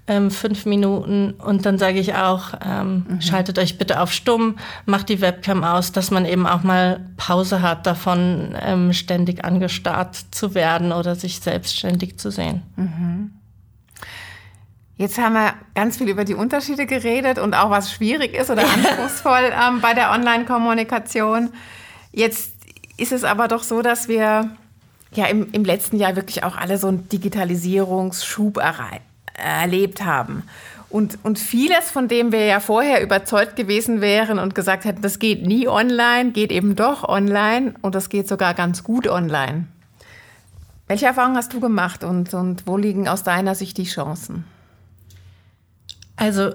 ähm, 0.09 0.31
fünf 0.31 0.65
Minuten 0.65 1.31
und 1.37 1.65
dann 1.65 1.77
sage 1.77 1.99
ich 1.99 2.15
auch, 2.15 2.53
ähm, 2.65 3.05
mhm. 3.07 3.21
schaltet 3.21 3.59
euch 3.59 3.77
bitte 3.77 4.01
auf 4.01 4.11
stumm, 4.11 4.57
macht 4.85 5.07
die 5.07 5.21
Webcam 5.21 5.63
aus, 5.63 5.91
dass 5.91 6.11
man 6.11 6.25
eben 6.25 6.47
auch 6.47 6.63
mal 6.63 6.99
Pause 7.15 7.61
hat, 7.61 7.85
davon 7.85 8.55
ähm, 8.59 8.91
ständig 8.91 9.45
angestarrt 9.45 10.17
zu 10.31 10.55
werden 10.55 10.91
oder 10.91 11.15
sich 11.15 11.39
selbstständig 11.39 12.17
zu 12.17 12.31
sehen. 12.31 12.63
Mhm. 12.75 13.31
Jetzt 14.99 15.17
haben 15.17 15.31
wir 15.31 15.53
ganz 15.75 15.95
viel 15.95 16.09
über 16.09 16.25
die 16.25 16.33
Unterschiede 16.33 16.85
geredet 16.85 17.39
und 17.39 17.53
auch 17.53 17.69
was 17.69 17.89
schwierig 17.89 18.33
ist 18.35 18.49
oder 18.49 18.63
anspruchsvoll 18.73 19.49
ähm, 19.49 19.79
bei 19.79 19.93
der 19.93 20.11
Online-Kommunikation. 20.11 21.53
Jetzt 22.11 22.51
ist 22.97 23.13
es 23.13 23.23
aber 23.23 23.47
doch 23.47 23.63
so, 23.63 23.81
dass 23.81 24.09
wir 24.09 24.49
ja 25.13 25.25
im, 25.27 25.53
im 25.53 25.63
letzten 25.63 25.95
Jahr 25.95 26.17
wirklich 26.17 26.43
auch 26.43 26.57
alle 26.57 26.77
so 26.77 26.87
einen 26.87 27.07
Digitalisierungsschub 27.07 28.59
erlebt 29.35 30.03
haben. 30.03 30.43
Und, 30.89 31.17
und 31.23 31.39
vieles, 31.39 31.89
von 31.89 32.09
dem 32.09 32.33
wir 32.33 32.45
ja 32.45 32.59
vorher 32.59 33.01
überzeugt 33.01 33.55
gewesen 33.55 34.01
wären 34.01 34.37
und 34.37 34.53
gesagt 34.53 34.83
hätten, 34.83 35.01
das 35.01 35.17
geht 35.17 35.47
nie 35.47 35.69
online, 35.69 36.31
geht 36.31 36.51
eben 36.51 36.75
doch 36.75 37.07
online 37.07 37.73
und 37.81 37.95
das 37.95 38.09
geht 38.09 38.27
sogar 38.27 38.53
ganz 38.53 38.83
gut 38.83 39.07
online. 39.07 39.63
Welche 40.87 41.05
Erfahrungen 41.05 41.37
hast 41.37 41.53
du 41.53 41.61
gemacht 41.61 42.03
und, 42.03 42.33
und 42.33 42.67
wo 42.67 42.75
liegen 42.75 43.07
aus 43.07 43.23
deiner 43.23 43.55
Sicht 43.55 43.77
die 43.77 43.85
Chancen? 43.85 44.43
Also 46.19 46.51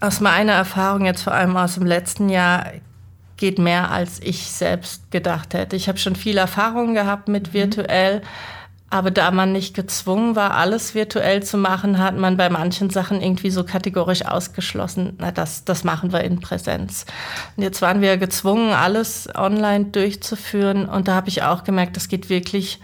aus 0.00 0.20
meiner 0.20 0.52
Erfahrung 0.52 1.06
jetzt 1.06 1.22
vor 1.22 1.32
allem 1.32 1.56
aus 1.56 1.74
dem 1.74 1.86
letzten 1.86 2.28
Jahr 2.28 2.66
geht 3.38 3.58
mehr, 3.58 3.90
als 3.90 4.20
ich 4.20 4.50
selbst 4.50 5.10
gedacht 5.10 5.54
hätte. 5.54 5.74
Ich 5.74 5.88
habe 5.88 5.98
schon 5.98 6.16
viel 6.16 6.36
Erfahrung 6.36 6.92
gehabt 6.92 7.28
mit 7.28 7.48
mhm. 7.48 7.52
virtuell, 7.54 8.22
Aber 8.90 9.10
da 9.10 9.32
man 9.32 9.50
nicht 9.50 9.74
gezwungen 9.74 10.36
war, 10.36 10.52
alles 10.52 10.94
virtuell 10.94 11.42
zu 11.42 11.56
machen, 11.56 11.98
hat 11.98 12.16
man 12.16 12.36
bei 12.36 12.48
manchen 12.48 12.90
Sachen 12.90 13.20
irgendwie 13.20 13.50
so 13.50 13.64
kategorisch 13.64 14.24
ausgeschlossen, 14.24 15.16
na, 15.18 15.32
das, 15.32 15.64
das 15.64 15.82
machen 15.82 16.12
wir 16.12 16.22
in 16.22 16.38
Präsenz. 16.38 17.04
Und 17.56 17.64
jetzt 17.64 17.82
waren 17.82 18.02
wir 18.02 18.18
gezwungen, 18.18 18.72
alles 18.72 19.28
online 19.34 19.86
durchzuführen. 19.86 20.86
Und 20.86 21.08
da 21.08 21.14
habe 21.14 21.28
ich 21.28 21.42
auch 21.42 21.64
gemerkt, 21.64 21.96
das 21.96 22.06
geht 22.06 22.28
wirklich 22.28 22.80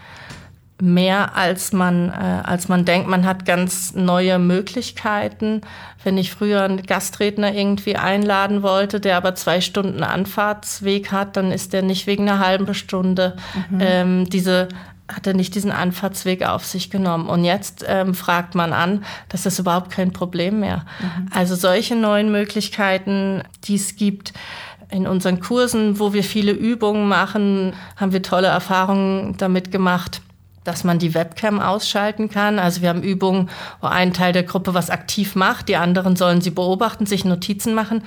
mehr, 0.80 1.36
als 1.36 1.72
man, 1.72 2.08
äh, 2.08 2.42
als 2.42 2.68
man 2.68 2.84
denkt. 2.84 3.08
Man 3.08 3.26
hat 3.26 3.44
ganz 3.44 3.94
neue 3.94 4.38
Möglichkeiten. 4.38 5.60
Wenn 6.02 6.18
ich 6.18 6.32
früher 6.32 6.62
einen 6.62 6.82
Gastredner 6.82 7.54
irgendwie 7.54 7.96
einladen 7.96 8.62
wollte, 8.62 9.00
der 9.00 9.16
aber 9.16 9.34
zwei 9.34 9.60
Stunden 9.60 10.02
Anfahrtsweg 10.02 11.12
hat, 11.12 11.36
dann 11.36 11.52
ist 11.52 11.72
der 11.72 11.82
nicht 11.82 12.06
wegen 12.06 12.28
einer 12.28 12.44
halben 12.44 12.72
Stunde 12.74 13.36
mhm. 13.70 13.78
ähm, 13.80 14.30
diese 14.30 14.68
hat 15.08 15.26
er 15.26 15.34
nicht 15.34 15.56
diesen 15.56 15.72
Anfahrtsweg 15.72 16.46
auf 16.46 16.64
sich 16.64 16.88
genommen. 16.88 17.28
Und 17.28 17.42
jetzt 17.42 17.84
ähm, 17.88 18.14
fragt 18.14 18.54
man 18.54 18.72
an, 18.72 19.04
das 19.28 19.44
ist 19.44 19.58
überhaupt 19.58 19.90
kein 19.90 20.12
Problem 20.12 20.60
mehr. 20.60 20.84
Mhm. 21.00 21.28
Also 21.32 21.56
solche 21.56 21.96
neuen 21.96 22.30
Möglichkeiten, 22.30 23.42
die 23.64 23.74
es 23.74 23.96
gibt, 23.96 24.32
in 24.88 25.08
unseren 25.08 25.40
Kursen, 25.40 25.98
wo 25.98 26.12
wir 26.12 26.22
viele 26.22 26.52
Übungen 26.52 27.08
machen, 27.08 27.74
haben 27.96 28.12
wir 28.12 28.22
tolle 28.22 28.48
Erfahrungen 28.48 29.36
damit 29.36 29.72
gemacht 29.72 30.22
dass 30.64 30.84
man 30.84 30.98
die 30.98 31.14
Webcam 31.14 31.60
ausschalten 31.60 32.28
kann. 32.28 32.58
Also 32.58 32.82
wir 32.82 32.90
haben 32.90 33.02
Übungen, 33.02 33.50
wo 33.80 33.86
ein 33.86 34.12
Teil 34.12 34.32
der 34.32 34.42
Gruppe 34.42 34.74
was 34.74 34.90
aktiv 34.90 35.34
macht, 35.34 35.68
die 35.68 35.76
anderen 35.76 36.16
sollen 36.16 36.40
sie 36.40 36.50
beobachten, 36.50 37.06
sich 37.06 37.24
Notizen 37.24 37.74
machen. 37.74 38.02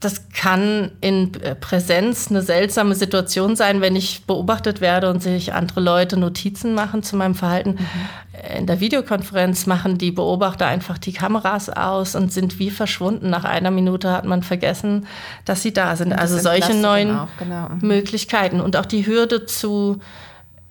Das 0.00 0.28
kann 0.28 0.92
in 1.00 1.32
Präsenz 1.60 2.30
eine 2.30 2.40
seltsame 2.40 2.94
Situation 2.94 3.56
sein, 3.56 3.80
wenn 3.80 3.96
ich 3.96 4.26
beobachtet 4.26 4.80
werde 4.80 5.10
und 5.10 5.20
sich 5.20 5.54
andere 5.54 5.80
Leute 5.80 6.16
Notizen 6.16 6.72
machen 6.72 7.02
zu 7.02 7.16
meinem 7.16 7.34
Verhalten. 7.34 7.70
Mhm. 7.70 8.58
In 8.58 8.66
der 8.68 8.78
Videokonferenz 8.78 9.66
machen 9.66 9.98
die 9.98 10.12
Beobachter 10.12 10.68
einfach 10.68 10.98
die 10.98 11.12
Kameras 11.12 11.68
aus 11.68 12.14
und 12.14 12.32
sind 12.32 12.60
wie 12.60 12.70
verschwunden. 12.70 13.28
Nach 13.28 13.44
einer 13.44 13.72
Minute 13.72 14.12
hat 14.12 14.24
man 14.24 14.44
vergessen, 14.44 15.08
dass 15.44 15.62
sie 15.62 15.72
da 15.72 15.96
sind. 15.96 16.12
Also 16.12 16.38
solche 16.38 16.74
neuen 16.74 17.18
auch, 17.18 17.28
genau. 17.36 17.68
Mhm. 17.68 17.88
Möglichkeiten 17.88 18.60
und 18.60 18.76
auch 18.76 18.86
die 18.86 19.04
Hürde 19.04 19.46
zu 19.46 19.98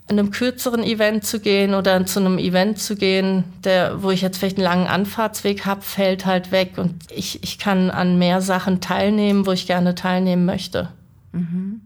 einem 0.08 0.30
kürzeren 0.30 0.82
Event 0.82 1.24
zu 1.24 1.40
gehen 1.40 1.74
oder 1.74 2.04
zu 2.06 2.20
einem 2.20 2.38
Event 2.38 2.78
zu 2.78 2.96
gehen, 2.96 3.44
der, 3.64 4.02
wo 4.02 4.10
ich 4.10 4.22
jetzt 4.22 4.38
vielleicht 4.38 4.56
einen 4.56 4.64
langen 4.64 4.86
Anfahrtsweg 4.86 5.66
habe, 5.66 5.82
fällt 5.82 6.26
halt 6.26 6.50
weg 6.50 6.78
und 6.78 6.94
ich, 7.10 7.42
ich 7.42 7.58
kann 7.58 7.90
an 7.90 8.18
mehr 8.18 8.40
Sachen 8.40 8.80
teilnehmen, 8.80 9.46
wo 9.46 9.52
ich 9.52 9.66
gerne 9.66 9.94
teilnehmen 9.94 10.44
möchte. 10.44 10.88
Mhm. 11.32 11.82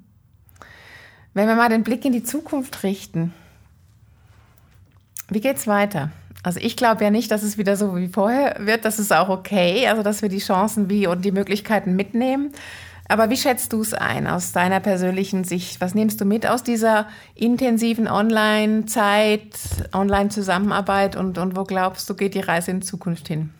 Wenn 1.35 1.49
wir 1.49 1.57
mal 1.57 1.69
den 1.69 1.83
Blick 1.83 2.05
in 2.05 2.13
die 2.13 2.23
Zukunft 2.23 2.83
richten, 2.83 3.33
wie 5.29 5.41
geht's 5.41 5.67
weiter? 5.67 6.11
Also 6.43 6.59
ich 6.61 6.77
glaube 6.77 7.05
ja 7.05 7.11
nicht, 7.11 7.31
dass 7.31 7.43
es 7.43 7.57
wieder 7.57 7.77
so 7.77 7.97
wie 7.97 8.09
vorher 8.09 8.57
wird. 8.61 8.85
Das 8.85 8.99
ist 8.99 9.13
auch 9.13 9.29
okay. 9.29 9.87
Also 9.87 10.03
dass 10.03 10.23
wir 10.23 10.29
die 10.29 10.39
Chancen 10.39 10.91
wie 10.91 11.07
und 11.07 11.25
die 11.25 11.33
Möglichkeiten 11.33 11.95
mitnehmen. 11.95 12.53
Aber 13.12 13.29
wie 13.29 13.37
schätzt 13.37 13.75
du 13.75 13.83
es 13.83 13.92
ein 13.92 14.27
aus 14.27 14.53
deiner 14.53 14.81
persönlichen 14.81 15.44
Sicht? 15.44 15.83
Was 15.83 15.94
nimmst 15.94 16.18
du 16.22 16.25
mit 16.25 16.46
aus 16.46 16.62
dieser 16.62 17.07
intensiven 17.35 18.09
Online-Zeit, 18.09 19.51
Online-Zusammenarbeit 19.92 21.14
und, 21.14 21.37
und 21.37 21.55
wo 21.55 21.64
glaubst 21.64 22.09
du, 22.09 22.14
geht 22.14 22.33
die 22.33 22.40
Reise 22.40 22.70
in 22.70 22.81
Zukunft 22.81 23.29
hin? 23.29 23.51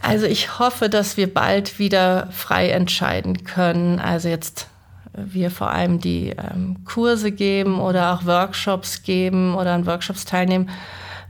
Also 0.00 0.26
ich 0.26 0.58
hoffe, 0.58 0.88
dass 0.88 1.16
wir 1.16 1.32
bald 1.32 1.78
wieder 1.78 2.26
frei 2.32 2.70
entscheiden 2.70 3.44
können. 3.44 4.00
Also 4.00 4.28
jetzt 4.28 4.66
wir 5.14 5.52
vor 5.52 5.70
allem 5.70 6.00
die 6.00 6.30
ähm, 6.30 6.78
Kurse 6.84 7.30
geben 7.30 7.78
oder 7.78 8.14
auch 8.14 8.26
Workshops 8.26 9.04
geben 9.04 9.54
oder 9.54 9.74
an 9.74 9.86
Workshops 9.86 10.24
teilnehmen, 10.24 10.70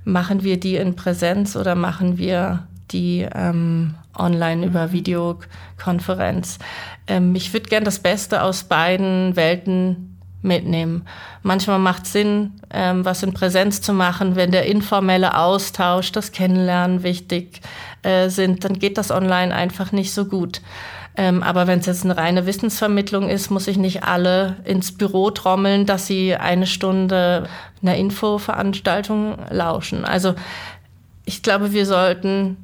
machen 0.04 0.42
wir 0.42 0.58
die 0.58 0.76
in 0.76 0.96
Präsenz 0.96 1.54
oder 1.54 1.74
machen 1.74 2.16
wir 2.16 2.66
die 2.92 3.28
ähm, 3.34 3.94
online 4.16 4.66
über 4.66 4.88
mhm. 4.88 4.92
Videokonferenz. 4.92 6.58
Ähm, 7.06 7.34
ich 7.34 7.52
würde 7.52 7.68
gern 7.68 7.84
das 7.84 7.98
Beste 7.98 8.42
aus 8.42 8.64
beiden 8.64 9.36
Welten 9.36 10.18
mitnehmen. 10.42 11.06
Manchmal 11.42 11.78
macht 11.78 12.04
es 12.04 12.12
Sinn, 12.12 12.52
ähm, 12.70 13.04
was 13.04 13.22
in 13.22 13.32
Präsenz 13.32 13.80
zu 13.80 13.92
machen, 13.92 14.36
wenn 14.36 14.50
der 14.50 14.66
informelle 14.66 15.38
Austausch, 15.38 16.12
das 16.12 16.32
Kennenlernen 16.32 17.02
wichtig 17.02 17.60
äh, 18.02 18.28
sind, 18.28 18.64
dann 18.64 18.78
geht 18.78 18.98
das 18.98 19.10
online 19.10 19.54
einfach 19.54 19.92
nicht 19.92 20.12
so 20.12 20.24
gut. 20.24 20.60
Ähm, 21.14 21.42
aber 21.42 21.66
wenn 21.66 21.80
es 21.80 21.86
jetzt 21.86 22.04
eine 22.04 22.16
reine 22.16 22.46
Wissensvermittlung 22.46 23.28
ist, 23.28 23.50
muss 23.50 23.68
ich 23.68 23.76
nicht 23.76 24.02
alle 24.02 24.56
ins 24.64 24.92
Büro 24.92 25.30
trommeln, 25.30 25.84
dass 25.84 26.06
sie 26.06 26.34
eine 26.34 26.66
Stunde 26.66 27.48
einer 27.82 27.96
Infoveranstaltung 27.96 29.36
lauschen. 29.50 30.04
Also 30.04 30.34
ich 31.24 31.42
glaube, 31.42 31.72
wir 31.72 31.84
sollten 31.84 32.56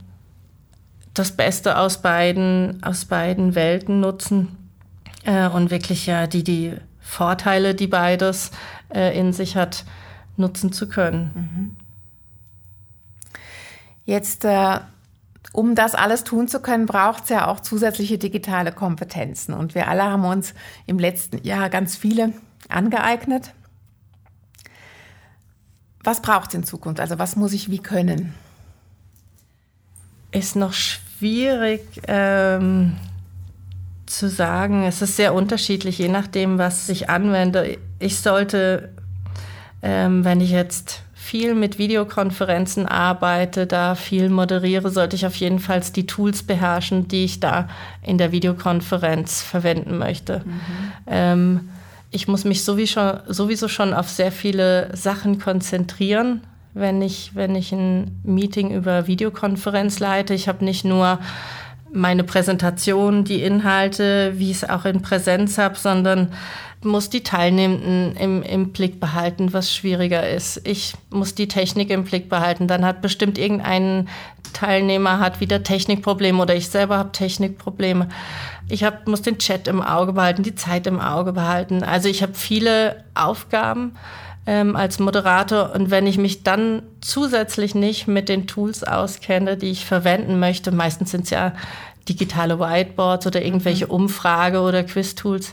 das 1.18 1.32
Beste 1.32 1.78
aus 1.78 2.00
beiden, 2.00 2.82
aus 2.82 3.04
beiden 3.04 3.54
Welten 3.54 4.00
nutzen 4.00 4.56
äh, 5.24 5.48
und 5.48 5.70
wirklich 5.70 6.06
ja 6.06 6.26
die, 6.26 6.44
die 6.44 6.76
Vorteile, 7.00 7.74
die 7.74 7.86
beides 7.86 8.50
äh, 8.94 9.18
in 9.18 9.32
sich 9.32 9.56
hat, 9.56 9.84
nutzen 10.36 10.72
zu 10.72 10.88
können. 10.88 11.30
Mhm. 11.34 11.76
Jetzt, 14.04 14.44
äh, 14.44 14.80
um 15.52 15.74
das 15.74 15.94
alles 15.94 16.24
tun 16.24 16.48
zu 16.48 16.60
können, 16.60 16.86
braucht 16.86 17.24
es 17.24 17.30
ja 17.30 17.46
auch 17.48 17.60
zusätzliche 17.60 18.18
digitale 18.18 18.70
Kompetenzen. 18.70 19.54
Und 19.54 19.74
wir 19.74 19.88
alle 19.88 20.04
haben 20.04 20.24
uns 20.24 20.54
im 20.86 20.98
letzten 20.98 21.42
Jahr 21.42 21.68
ganz 21.68 21.96
viele 21.96 22.32
angeeignet. 22.68 23.52
Was 26.04 26.22
braucht 26.22 26.50
es 26.50 26.54
in 26.54 26.64
Zukunft? 26.64 27.00
Also 27.00 27.18
was 27.18 27.36
muss 27.36 27.52
ich 27.52 27.70
wie 27.70 27.80
können? 27.80 28.34
Ist 30.30 30.54
noch 30.54 30.72
schwierig 30.72 31.07
schwierig 31.18 31.82
ähm, 32.06 32.96
zu 34.06 34.28
sagen. 34.28 34.84
Es 34.84 35.02
ist 35.02 35.16
sehr 35.16 35.34
unterschiedlich, 35.34 35.98
je 35.98 36.08
nachdem, 36.08 36.58
was 36.58 36.88
ich 36.88 37.10
anwende. 37.10 37.78
Ich 37.98 38.18
sollte, 38.18 38.90
ähm, 39.82 40.24
wenn 40.24 40.40
ich 40.40 40.50
jetzt 40.50 41.02
viel 41.14 41.54
mit 41.54 41.78
Videokonferenzen 41.78 42.86
arbeite, 42.86 43.66
da 43.66 43.94
viel 43.94 44.30
moderiere, 44.30 44.90
sollte 44.90 45.16
ich 45.16 45.26
auf 45.26 45.34
jeden 45.34 45.58
Fall 45.58 45.82
die 45.94 46.06
Tools 46.06 46.42
beherrschen, 46.42 47.08
die 47.08 47.24
ich 47.24 47.40
da 47.40 47.68
in 48.02 48.16
der 48.16 48.32
Videokonferenz 48.32 49.42
verwenden 49.42 49.98
möchte. 49.98 50.42
Mhm. 50.44 50.92
Ähm, 51.06 51.68
ich 52.10 52.28
muss 52.28 52.44
mich 52.44 52.64
sowieso 52.64 53.68
schon 53.68 53.92
auf 53.92 54.08
sehr 54.08 54.32
viele 54.32 54.96
Sachen 54.96 55.38
konzentrieren 55.38 56.40
wenn 56.74 57.02
ich, 57.02 57.34
wenn 57.34 57.54
ich 57.54 57.72
ein 57.72 58.20
Meeting 58.22 58.70
über 58.70 59.06
Videokonferenz 59.06 59.98
leite. 59.98 60.34
Ich 60.34 60.48
habe 60.48 60.64
nicht 60.64 60.84
nur 60.84 61.18
meine 61.92 62.24
Präsentation, 62.24 63.24
die 63.24 63.42
Inhalte, 63.42 64.34
wie 64.36 64.50
ich 64.50 64.58
es 64.62 64.68
auch 64.68 64.84
in 64.84 65.02
Präsenz 65.02 65.58
habe, 65.58 65.76
sondern 65.76 66.32
muss 66.82 67.10
die 67.10 67.22
Teilnehmenden 67.22 68.14
im, 68.16 68.42
im 68.42 68.72
Blick 68.72 69.00
behalten, 69.00 69.52
was 69.52 69.74
schwieriger 69.74 70.28
ist. 70.28 70.60
Ich 70.64 70.94
muss 71.10 71.34
die 71.34 71.48
Technik 71.48 71.90
im 71.90 72.04
Blick 72.04 72.28
behalten. 72.28 72.68
Dann 72.68 72.84
hat 72.84 73.02
bestimmt 73.02 73.36
irgendein 73.36 74.08
Teilnehmer 74.52 75.18
hat 75.18 75.40
wieder 75.40 75.62
Technikprobleme 75.62 76.40
oder 76.40 76.54
ich 76.54 76.68
selber 76.68 76.98
habe 76.98 77.12
Technikprobleme. 77.12 78.08
Ich 78.68 78.84
hab, 78.84 79.06
muss 79.06 79.22
den 79.22 79.38
Chat 79.38 79.68
im 79.68 79.82
Auge 79.82 80.12
behalten, 80.12 80.42
die 80.42 80.54
Zeit 80.54 80.86
im 80.86 81.00
Auge 81.00 81.32
behalten. 81.32 81.82
Also 81.82 82.08
ich 82.08 82.22
habe 82.22 82.34
viele 82.34 83.04
Aufgaben 83.14 83.92
ähm, 84.46 84.76
als 84.76 84.98
Moderator. 84.98 85.72
Und 85.74 85.90
wenn 85.90 86.06
ich 86.06 86.18
mich 86.18 86.42
dann 86.42 86.82
zusätzlich 87.00 87.74
nicht 87.74 88.08
mit 88.08 88.28
den 88.28 88.46
Tools 88.46 88.84
auskenne, 88.84 89.56
die 89.56 89.70
ich 89.70 89.84
verwenden 89.84 90.38
möchte, 90.38 90.70
meistens 90.70 91.10
sind 91.10 91.24
es 91.24 91.30
ja 91.30 91.52
digitale 92.08 92.58
Whiteboards 92.58 93.26
oder 93.26 93.42
irgendwelche 93.44 93.86
mhm. 93.86 93.92
Umfrage- 93.92 94.60
oder 94.60 94.84
Quiz-Tools, 94.84 95.52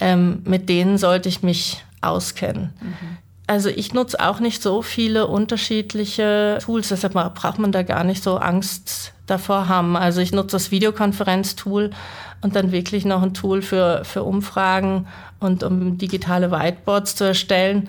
ähm, 0.00 0.42
mit 0.44 0.68
denen 0.68 0.98
sollte 0.98 1.28
ich 1.28 1.42
mich 1.42 1.84
auskennen. 2.00 2.72
Mhm. 2.80 3.18
Also 3.46 3.68
ich 3.68 3.92
nutze 3.92 4.20
auch 4.20 4.40
nicht 4.40 4.62
so 4.62 4.80
viele 4.80 5.26
unterschiedliche 5.26 6.58
Tools, 6.62 6.88
deshalb 6.88 7.12
braucht 7.12 7.58
man 7.58 7.72
da 7.72 7.82
gar 7.82 8.04
nicht 8.04 8.22
so 8.22 8.38
Angst 8.38 9.12
davor 9.26 9.68
haben. 9.68 9.96
Also 9.96 10.20
ich 10.20 10.32
nutze 10.32 10.52
das 10.52 10.70
Videokonferenz-Tool 10.70 11.90
und 12.40 12.56
dann 12.56 12.72
wirklich 12.72 13.04
noch 13.04 13.22
ein 13.22 13.34
Tool 13.34 13.60
für, 13.60 14.02
für 14.04 14.22
Umfragen 14.22 15.06
und 15.40 15.62
um 15.62 15.98
digitale 15.98 16.50
Whiteboards 16.50 17.16
zu 17.16 17.24
erstellen 17.24 17.88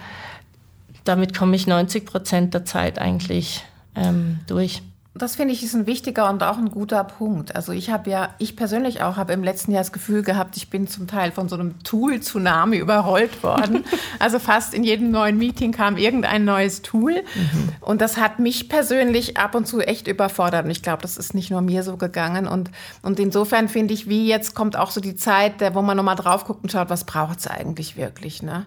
damit 1.05 1.37
komme 1.37 1.55
ich 1.55 1.67
90 1.67 2.05
Prozent 2.05 2.53
der 2.53 2.65
Zeit 2.65 2.99
eigentlich 2.99 3.63
ähm, 3.95 4.39
durch. 4.47 4.81
Das 5.17 5.37
finde 5.37 5.53
ich 5.53 5.63
ist 5.63 5.73
ein 5.73 5.87
wichtiger 5.87 6.29
und 6.29 6.43
auch 6.43 6.57
ein 6.57 6.69
guter 6.69 7.05
Punkt. 7.05 7.55
Also 7.55 7.71
ich 7.71 7.89
habe 7.89 8.09
ja, 8.09 8.35
ich 8.37 8.57
persönlich 8.57 9.01
auch 9.01 9.15
habe 9.15 9.31
im 9.31 9.45
letzten 9.45 9.71
Jahr 9.71 9.79
das 9.79 9.93
Gefühl 9.93 10.23
gehabt, 10.23 10.57
ich 10.57 10.69
bin 10.69 10.87
zum 10.87 11.07
Teil 11.07 11.31
von 11.31 11.47
so 11.47 11.55
einem 11.55 11.81
Tool-Tsunami 11.83 12.77
überrollt 12.79 13.41
worden. 13.41 13.85
also 14.19 14.39
fast 14.39 14.73
in 14.73 14.83
jedem 14.83 15.11
neuen 15.11 15.37
Meeting 15.37 15.71
kam 15.71 15.95
irgendein 15.95 16.43
neues 16.43 16.81
Tool. 16.81 17.13
Mhm. 17.13 17.69
Und 17.79 18.01
das 18.01 18.17
hat 18.17 18.39
mich 18.39 18.67
persönlich 18.67 19.37
ab 19.37 19.55
und 19.55 19.67
zu 19.67 19.79
echt 19.79 20.07
überfordert. 20.07 20.65
Und 20.65 20.71
ich 20.71 20.81
glaube, 20.81 21.01
das 21.01 21.15
ist 21.15 21.33
nicht 21.33 21.49
nur 21.49 21.61
mir 21.61 21.83
so 21.83 21.95
gegangen. 21.95 22.45
Und, 22.45 22.69
und 23.01 23.17
insofern 23.17 23.69
finde 23.69 23.93
ich, 23.93 24.09
wie 24.09 24.27
jetzt 24.27 24.53
kommt 24.53 24.75
auch 24.75 24.91
so 24.91 24.99
die 24.99 25.15
Zeit, 25.15 25.53
wo 25.73 25.81
man 25.81 25.95
nochmal 25.95 26.17
drauf 26.17 26.43
guckt 26.43 26.63
und 26.63 26.71
schaut, 26.73 26.89
was 26.89 27.05
braucht 27.05 27.39
es 27.39 27.47
eigentlich 27.47 27.95
wirklich. 27.95 28.43
Ne? 28.43 28.65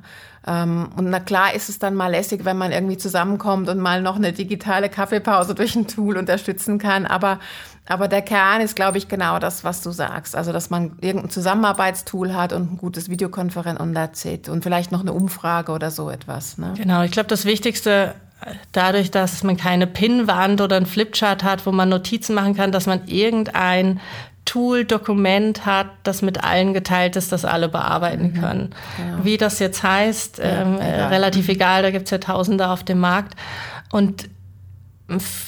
Ähm, 0.49 0.89
und 0.97 1.11
na 1.11 1.21
klar 1.21 1.55
ist 1.55 1.69
es 1.69 1.79
dann 1.79 1.95
mal 1.95 2.09
lässig, 2.09 2.47
wenn 2.47 2.57
man 2.57 2.73
irgendwie 2.73 2.97
zusammenkommt 2.97 3.69
und 3.69 3.79
mal 3.79 4.01
noch 4.01 4.17
eine 4.17 4.33
digitale 4.33 4.89
Kaffeepause 4.89 5.55
durch 5.55 5.77
ein 5.77 5.87
Tool 5.87 6.17
unterstützen 6.39 6.79
kann. 6.79 7.07
Aber, 7.07 7.39
aber 7.87 8.09
der 8.09 8.23
Kern 8.23 8.61
ist, 8.61 8.77
glaube 8.77 8.99
ich, 8.99 9.09
genau 9.09 9.39
das, 9.39 9.65
was 9.65 9.83
du 9.83 9.91
sagst. 9.91 10.37
Also, 10.37 10.53
dass 10.53 10.71
man 10.71 10.93
irgendein 11.01 11.31
Zusammenarbeitstool 11.31 12.35
hat 12.35 12.53
und 12.53 12.73
ein 12.73 12.77
gutes 12.79 13.11
Videokonferenz 13.11 13.81
und 13.81 13.95
that's 13.95 14.25
it. 14.25 14.49
Und 14.49 14.63
vielleicht 14.63 14.93
noch 14.93 15.01
eine 15.01 15.13
Umfrage 15.13 15.73
oder 15.73 15.91
so 15.91 16.11
etwas. 16.11 16.59
Ne? 16.59 16.75
Genau, 16.77 17.03
ich 17.03 17.11
glaube, 17.11 17.29
das 17.29 17.45
Wichtigste 17.45 18.15
dadurch, 18.71 19.11
dass 19.11 19.43
man 19.43 19.57
keine 19.57 19.89
Pinnwand 19.89 20.61
oder 20.61 20.77
ein 20.77 20.87
Flipchart 20.87 21.43
hat, 21.43 21.67
wo 21.67 21.73
man 21.73 21.89
Notizen 21.89 22.35
machen 22.35 22.55
kann, 22.55 22.71
dass 22.71 22.87
man 22.87 23.05
irgendein 23.07 24.01
Tool, 24.45 24.85
Dokument 24.85 25.67
hat, 25.67 25.89
das 26.05 26.23
mit 26.23 26.45
allen 26.45 26.73
geteilt 26.73 27.17
ist, 27.17 27.33
das 27.33 27.45
alle 27.45 27.69
bearbeiten 27.69 28.33
mhm. 28.33 28.41
können. 28.41 28.75
Genau. 28.97 29.25
Wie 29.25 29.39
das 29.39 29.59
jetzt 29.59 29.83
heißt, 29.83 30.41
ähm, 30.41 30.77
egal. 30.77 31.09
relativ 31.09 31.49
egal, 31.49 31.83
da 31.83 31.91
gibt 31.91 32.05
es 32.05 32.13
ja 32.13 32.19
Tausende 32.19 32.69
auf 32.69 32.85
dem 32.85 33.01
Markt. 33.01 33.35
Und 33.91 34.29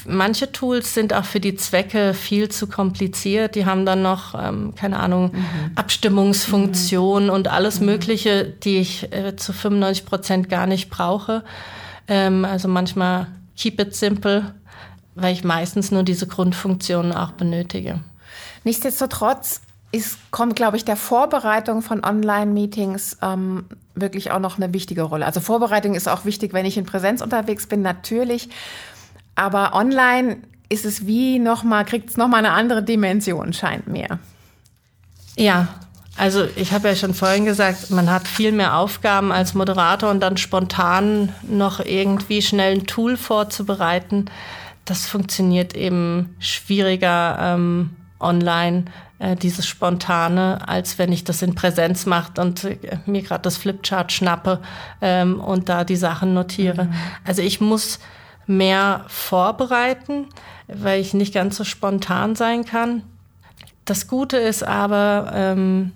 manche 0.06 0.52
Tools 0.52 0.94
sind 0.94 1.12
auch 1.12 1.24
für 1.24 1.40
die 1.40 1.54
Zwecke 1.54 2.14
viel 2.14 2.48
zu 2.48 2.66
kompliziert. 2.66 3.54
Die 3.54 3.66
haben 3.66 3.84
dann 3.84 4.02
noch, 4.02 4.34
ähm, 4.34 4.74
keine 4.74 4.98
Ahnung, 4.98 5.32
mhm. 5.32 5.72
Abstimmungsfunktionen 5.74 7.28
mhm. 7.28 7.34
und 7.34 7.48
alles 7.48 7.80
mhm. 7.80 7.86
Mögliche, 7.86 8.44
die 8.44 8.78
ich 8.78 9.12
äh, 9.12 9.36
zu 9.36 9.52
95 9.52 10.06
Prozent 10.06 10.48
gar 10.48 10.66
nicht 10.66 10.88
brauche. 10.88 11.44
Ähm, 12.08 12.44
also 12.44 12.68
manchmal 12.68 13.26
keep 13.56 13.78
it 13.80 13.94
simple, 13.94 14.54
weil 15.14 15.34
ich 15.34 15.44
meistens 15.44 15.90
nur 15.90 16.04
diese 16.04 16.26
Grundfunktionen 16.26 17.12
auch 17.12 17.32
benötige. 17.32 18.00
Nichtsdestotrotz 18.64 19.60
ist, 19.92 20.18
kommt, 20.30 20.56
glaube 20.56 20.76
ich, 20.76 20.84
der 20.84 20.96
Vorbereitung 20.96 21.82
von 21.82 22.04
Online-Meetings 22.04 23.18
ähm, 23.22 23.64
wirklich 23.94 24.30
auch 24.30 24.38
noch 24.38 24.56
eine 24.56 24.72
wichtige 24.72 25.02
Rolle. 25.02 25.26
Also 25.26 25.40
Vorbereitung 25.40 25.94
ist 25.94 26.08
auch 26.08 26.24
wichtig, 26.24 26.52
wenn 26.52 26.64
ich 26.64 26.78
in 26.78 26.86
Präsenz 26.86 27.20
unterwegs 27.20 27.66
bin, 27.66 27.82
natürlich. 27.82 28.48
Aber 29.40 29.74
online 29.74 30.36
ist 30.68 30.84
es 30.84 31.06
wie 31.06 31.38
nochmal, 31.38 31.86
kriegt 31.86 32.10
es 32.10 32.18
nochmal 32.18 32.44
eine 32.44 32.52
andere 32.52 32.82
Dimension, 32.82 33.54
scheint 33.54 33.86
mir. 33.86 34.18
Ja, 35.34 35.68
also 36.18 36.44
ich 36.56 36.72
habe 36.72 36.88
ja 36.88 36.94
schon 36.94 37.14
vorhin 37.14 37.46
gesagt, 37.46 37.90
man 37.90 38.10
hat 38.10 38.28
viel 38.28 38.52
mehr 38.52 38.76
Aufgaben 38.76 39.32
als 39.32 39.54
Moderator 39.54 40.10
und 40.10 40.20
dann 40.20 40.36
spontan 40.36 41.32
noch 41.42 41.80
irgendwie 41.80 42.42
schnell 42.42 42.74
ein 42.74 42.86
Tool 42.86 43.16
vorzubereiten. 43.16 44.26
Das 44.84 45.06
funktioniert 45.06 45.74
eben 45.74 46.36
schwieriger. 46.38 47.38
Ähm, 47.40 47.90
online 48.20 48.84
äh, 49.18 49.36
dieses 49.36 49.66
Spontane, 49.66 50.68
als 50.68 50.98
wenn 50.98 51.12
ich 51.12 51.24
das 51.24 51.40
in 51.40 51.54
Präsenz 51.54 52.04
mache 52.04 52.38
und 52.38 52.64
äh, 52.64 52.76
mir 53.06 53.22
gerade 53.22 53.40
das 53.40 53.56
Flipchart 53.56 54.12
schnappe 54.12 54.60
ähm, 55.00 55.40
und 55.40 55.70
da 55.70 55.84
die 55.84 55.96
Sachen 55.96 56.34
notiere. 56.34 56.84
Mhm. 56.84 56.94
Also 57.24 57.40
ich 57.40 57.62
muss 57.62 57.98
mehr 58.46 59.04
vorbereiten, 59.08 60.26
weil 60.66 61.00
ich 61.00 61.14
nicht 61.14 61.34
ganz 61.34 61.56
so 61.56 61.64
spontan 61.64 62.34
sein 62.34 62.64
kann. 62.64 63.02
Das 63.84 64.06
Gute 64.06 64.36
ist 64.36 64.62
aber, 64.62 65.32
ähm, 65.34 65.92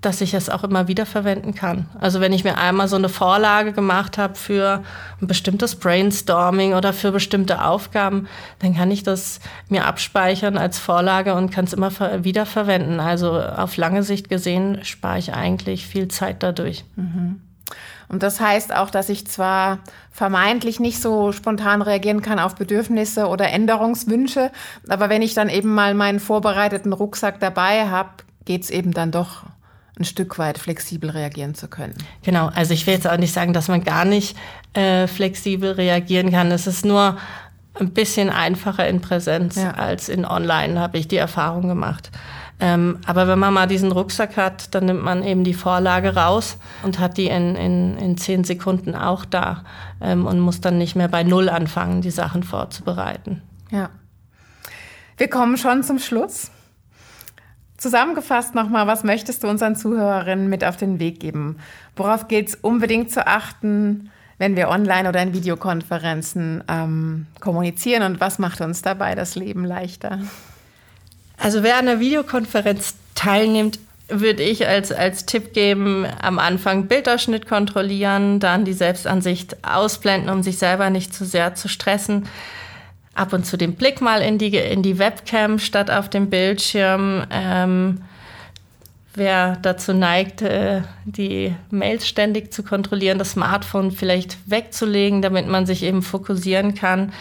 dass 0.00 0.20
ich 0.20 0.34
es 0.34 0.48
auch 0.48 0.64
immer 0.64 0.88
wieder 0.88 1.06
verwenden 1.06 1.54
kann. 1.54 1.86
Also 2.00 2.20
wenn 2.20 2.32
ich 2.32 2.44
mir 2.44 2.58
einmal 2.58 2.88
so 2.88 2.96
eine 2.96 3.08
Vorlage 3.08 3.72
gemacht 3.72 4.18
habe 4.18 4.34
für 4.34 4.82
ein 5.20 5.26
bestimmtes 5.26 5.76
Brainstorming 5.76 6.74
oder 6.74 6.92
für 6.92 7.12
bestimmte 7.12 7.64
Aufgaben, 7.64 8.26
dann 8.58 8.74
kann 8.74 8.90
ich 8.90 9.02
das 9.02 9.40
mir 9.68 9.86
abspeichern 9.86 10.58
als 10.58 10.78
Vorlage 10.78 11.34
und 11.34 11.50
kann 11.50 11.66
es 11.66 11.72
immer 11.72 11.92
wieder 12.24 12.46
verwenden. 12.46 13.00
Also 13.00 13.40
auf 13.40 13.76
lange 13.76 14.02
Sicht 14.02 14.28
gesehen 14.28 14.80
spare 14.82 15.18
ich 15.18 15.34
eigentlich 15.34 15.86
viel 15.86 16.08
Zeit 16.08 16.42
dadurch. 16.42 16.84
Mhm. 16.96 17.40
Und 18.08 18.22
das 18.22 18.40
heißt 18.40 18.74
auch, 18.74 18.90
dass 18.90 19.08
ich 19.08 19.26
zwar 19.26 19.80
vermeintlich 20.10 20.80
nicht 20.80 21.00
so 21.00 21.32
spontan 21.32 21.82
reagieren 21.82 22.22
kann 22.22 22.38
auf 22.38 22.54
Bedürfnisse 22.54 23.26
oder 23.26 23.50
Änderungswünsche, 23.50 24.50
aber 24.88 25.08
wenn 25.08 25.22
ich 25.22 25.34
dann 25.34 25.48
eben 25.48 25.74
mal 25.74 25.94
meinen 25.94 26.20
vorbereiteten 26.20 26.92
Rucksack 26.92 27.40
dabei 27.40 27.88
habe, 27.88 28.10
geht 28.44 28.62
es 28.62 28.70
eben 28.70 28.92
dann 28.92 29.10
doch 29.10 29.44
ein 29.98 30.04
Stück 30.04 30.38
weit 30.38 30.58
flexibel 30.58 31.10
reagieren 31.10 31.54
zu 31.54 31.68
können. 31.68 31.94
Genau, 32.22 32.50
also 32.54 32.74
ich 32.74 32.86
will 32.86 32.94
jetzt 32.94 33.08
auch 33.08 33.16
nicht 33.16 33.32
sagen, 33.32 33.52
dass 33.52 33.68
man 33.68 33.82
gar 33.82 34.04
nicht 34.04 34.36
äh, 34.74 35.06
flexibel 35.06 35.72
reagieren 35.72 36.30
kann. 36.30 36.50
Es 36.50 36.66
ist 36.66 36.84
nur 36.84 37.16
ein 37.74 37.90
bisschen 37.92 38.30
einfacher 38.30 38.86
in 38.88 39.00
Präsenz 39.00 39.56
ja. 39.56 39.72
als 39.72 40.08
in 40.08 40.24
Online, 40.24 40.80
habe 40.80 40.98
ich 40.98 41.08
die 41.08 41.16
Erfahrung 41.16 41.68
gemacht. 41.68 42.10
Ähm, 42.58 42.98
aber 43.06 43.28
wenn 43.28 43.38
man 43.38 43.52
mal 43.52 43.66
diesen 43.66 43.92
Rucksack 43.92 44.36
hat, 44.36 44.74
dann 44.74 44.86
nimmt 44.86 45.02
man 45.02 45.22
eben 45.22 45.44
die 45.44 45.54
Vorlage 45.54 46.14
raus 46.14 46.56
und 46.82 46.98
hat 46.98 47.18
die 47.18 47.26
in, 47.26 47.54
in, 47.54 47.98
in 47.98 48.16
zehn 48.16 48.44
Sekunden 48.44 48.94
auch 48.94 49.26
da 49.26 49.64
ähm, 50.00 50.26
und 50.26 50.40
muss 50.40 50.62
dann 50.62 50.78
nicht 50.78 50.96
mehr 50.96 51.08
bei 51.08 51.22
Null 51.22 51.50
anfangen, 51.50 52.00
die 52.00 52.10
Sachen 52.10 52.42
vorzubereiten. 52.42 53.42
Ja. 53.70 53.90
Wir 55.18 55.28
kommen 55.28 55.58
schon 55.58 55.82
zum 55.82 55.98
Schluss. 55.98 56.50
Zusammengefasst 57.76 58.54
nochmal, 58.54 58.86
was 58.86 59.04
möchtest 59.04 59.42
du 59.42 59.48
unseren 59.48 59.76
Zuhörerinnen 59.76 60.48
mit 60.48 60.64
auf 60.64 60.78
den 60.78 60.98
Weg 60.98 61.20
geben? 61.20 61.58
Worauf 61.94 62.26
gilt 62.26 62.48
es 62.48 62.54
unbedingt 62.54 63.10
zu 63.10 63.26
achten, 63.26 64.10
wenn 64.38 64.56
wir 64.56 64.68
online 64.68 65.08
oder 65.08 65.22
in 65.22 65.34
Videokonferenzen 65.34 66.64
ähm, 66.68 67.26
kommunizieren 67.40 68.02
und 68.02 68.20
was 68.20 68.38
macht 68.38 68.62
uns 68.62 68.80
dabei 68.80 69.14
das 69.14 69.34
Leben 69.34 69.64
leichter? 69.64 70.20
Also 71.36 71.62
wer 71.62 71.78
an 71.78 71.86
der 71.86 72.00
Videokonferenz 72.00 72.94
teilnimmt, 73.14 73.78
würde 74.08 74.42
ich 74.42 74.66
als, 74.66 74.92
als 74.92 75.26
Tipp 75.26 75.52
geben, 75.52 76.06
am 76.20 76.38
Anfang 76.38 76.86
Bilderschnitt 76.86 77.48
kontrollieren, 77.48 78.38
dann 78.38 78.64
die 78.64 78.72
Selbstansicht 78.72 79.56
ausblenden, 79.64 80.30
um 80.30 80.42
sich 80.42 80.58
selber 80.58 80.90
nicht 80.90 81.12
zu 81.12 81.24
sehr 81.24 81.54
zu 81.54 81.68
stressen 81.68 82.28
ab 83.14 83.32
und 83.32 83.44
zu 83.44 83.56
den 83.56 83.74
Blick 83.74 84.00
mal 84.00 84.20
in 84.22 84.38
die, 84.38 84.56
in 84.56 84.82
die 84.82 84.98
Webcam 84.98 85.58
statt 85.58 85.90
auf 85.90 86.08
dem 86.08 86.30
Bildschirm. 86.30 87.24
Ähm, 87.30 88.02
wer 89.14 89.56
dazu 89.56 89.94
neigt, 89.94 90.42
äh, 90.42 90.82
die 91.04 91.54
Mails 91.70 92.06
ständig 92.06 92.52
zu 92.52 92.62
kontrollieren, 92.62 93.18
das 93.18 93.32
Smartphone 93.32 93.90
vielleicht 93.90 94.50
wegzulegen, 94.50 95.22
damit 95.22 95.48
man 95.48 95.66
sich 95.66 95.82
eben 95.82 96.02
fokussieren 96.02 96.74
kann. 96.74 97.12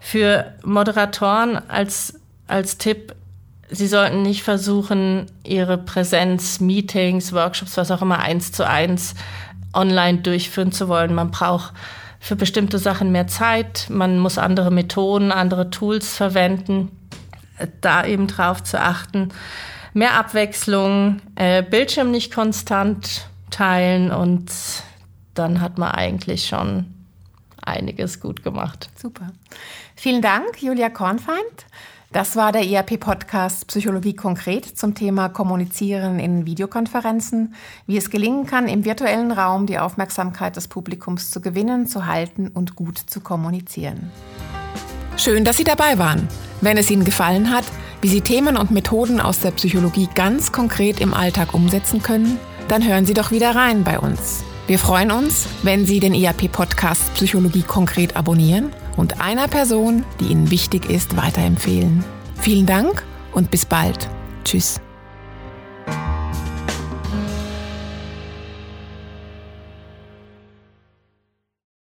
Für 0.00 0.54
Moderatoren 0.64 1.56
als, 1.68 2.18
als 2.48 2.78
Tipp, 2.78 3.14
sie 3.72 3.88
sollten 3.88 4.22
nicht 4.22 4.42
versuchen, 4.42 5.26
ihre 5.44 5.78
Präsenz, 5.78 6.60
Meetings, 6.60 7.32
Workshops, 7.32 7.76
was 7.76 7.90
auch 7.90 8.02
immer, 8.02 8.18
eins 8.18 8.52
zu 8.52 8.66
eins 8.66 9.14
online 9.74 10.18
durchführen 10.18 10.72
zu 10.72 10.88
wollen. 10.88 11.14
Man 11.14 11.30
braucht 11.30 11.72
für 12.20 12.36
bestimmte 12.36 12.78
Sachen 12.78 13.10
mehr 13.10 13.26
Zeit, 13.26 13.86
man 13.88 14.18
muss 14.18 14.38
andere 14.38 14.70
Methoden, 14.70 15.32
andere 15.32 15.70
Tools 15.70 16.16
verwenden, 16.16 16.90
da 17.80 18.06
eben 18.06 18.28
drauf 18.28 18.62
zu 18.62 18.80
achten. 18.80 19.30
Mehr 19.94 20.14
Abwechslung, 20.14 21.20
äh, 21.34 21.62
Bildschirm 21.62 22.10
nicht 22.10 22.32
konstant 22.32 23.26
teilen 23.50 24.10
und 24.10 24.50
dann 25.34 25.60
hat 25.60 25.78
man 25.78 25.90
eigentlich 25.90 26.46
schon 26.46 26.94
einiges 27.60 28.20
gut 28.20 28.42
gemacht. 28.42 28.90
Super. 28.96 29.32
Vielen 29.96 30.22
Dank, 30.22 30.62
Julia 30.62 30.90
Kornfeind. 30.90 31.66
Das 32.12 32.36
war 32.36 32.52
der 32.52 32.68
ERP-Podcast 32.68 33.66
Psychologie 33.68 34.14
konkret 34.14 34.66
zum 34.66 34.94
Thema 34.94 35.30
Kommunizieren 35.30 36.18
in 36.18 36.44
Videokonferenzen, 36.44 37.54
wie 37.86 37.96
es 37.96 38.10
gelingen 38.10 38.44
kann, 38.46 38.68
im 38.68 38.84
virtuellen 38.84 39.32
Raum 39.32 39.64
die 39.64 39.78
Aufmerksamkeit 39.78 40.56
des 40.56 40.68
Publikums 40.68 41.30
zu 41.30 41.40
gewinnen, 41.40 41.86
zu 41.86 42.04
halten 42.04 42.48
und 42.48 42.76
gut 42.76 42.98
zu 42.98 43.20
kommunizieren. 43.20 44.10
Schön, 45.16 45.46
dass 45.46 45.56
Sie 45.56 45.64
dabei 45.64 45.98
waren. 45.98 46.28
Wenn 46.60 46.76
es 46.76 46.90
Ihnen 46.90 47.04
gefallen 47.06 47.50
hat, 47.50 47.64
wie 48.02 48.08
Sie 48.08 48.20
Themen 48.20 48.58
und 48.58 48.70
Methoden 48.70 49.18
aus 49.18 49.40
der 49.40 49.52
Psychologie 49.52 50.08
ganz 50.14 50.52
konkret 50.52 51.00
im 51.00 51.14
Alltag 51.14 51.54
umsetzen 51.54 52.02
können, 52.02 52.38
dann 52.68 52.86
hören 52.86 53.06
Sie 53.06 53.14
doch 53.14 53.30
wieder 53.30 53.54
rein 53.54 53.84
bei 53.84 53.98
uns. 53.98 54.44
Wir 54.66 54.78
freuen 54.78 55.10
uns, 55.10 55.46
wenn 55.62 55.86
Sie 55.86 55.98
den 55.98 56.12
ERP-Podcast 56.12 57.14
Psychologie 57.14 57.62
konkret 57.62 58.16
abonnieren 58.16 58.70
und 58.96 59.20
einer 59.20 59.48
Person, 59.48 60.04
die 60.20 60.26
Ihnen 60.26 60.50
wichtig 60.50 60.88
ist, 60.88 61.16
weiterempfehlen. 61.16 62.04
Vielen 62.40 62.66
Dank 62.66 63.04
und 63.32 63.50
bis 63.50 63.66
bald. 63.66 64.08
Tschüss. 64.44 64.80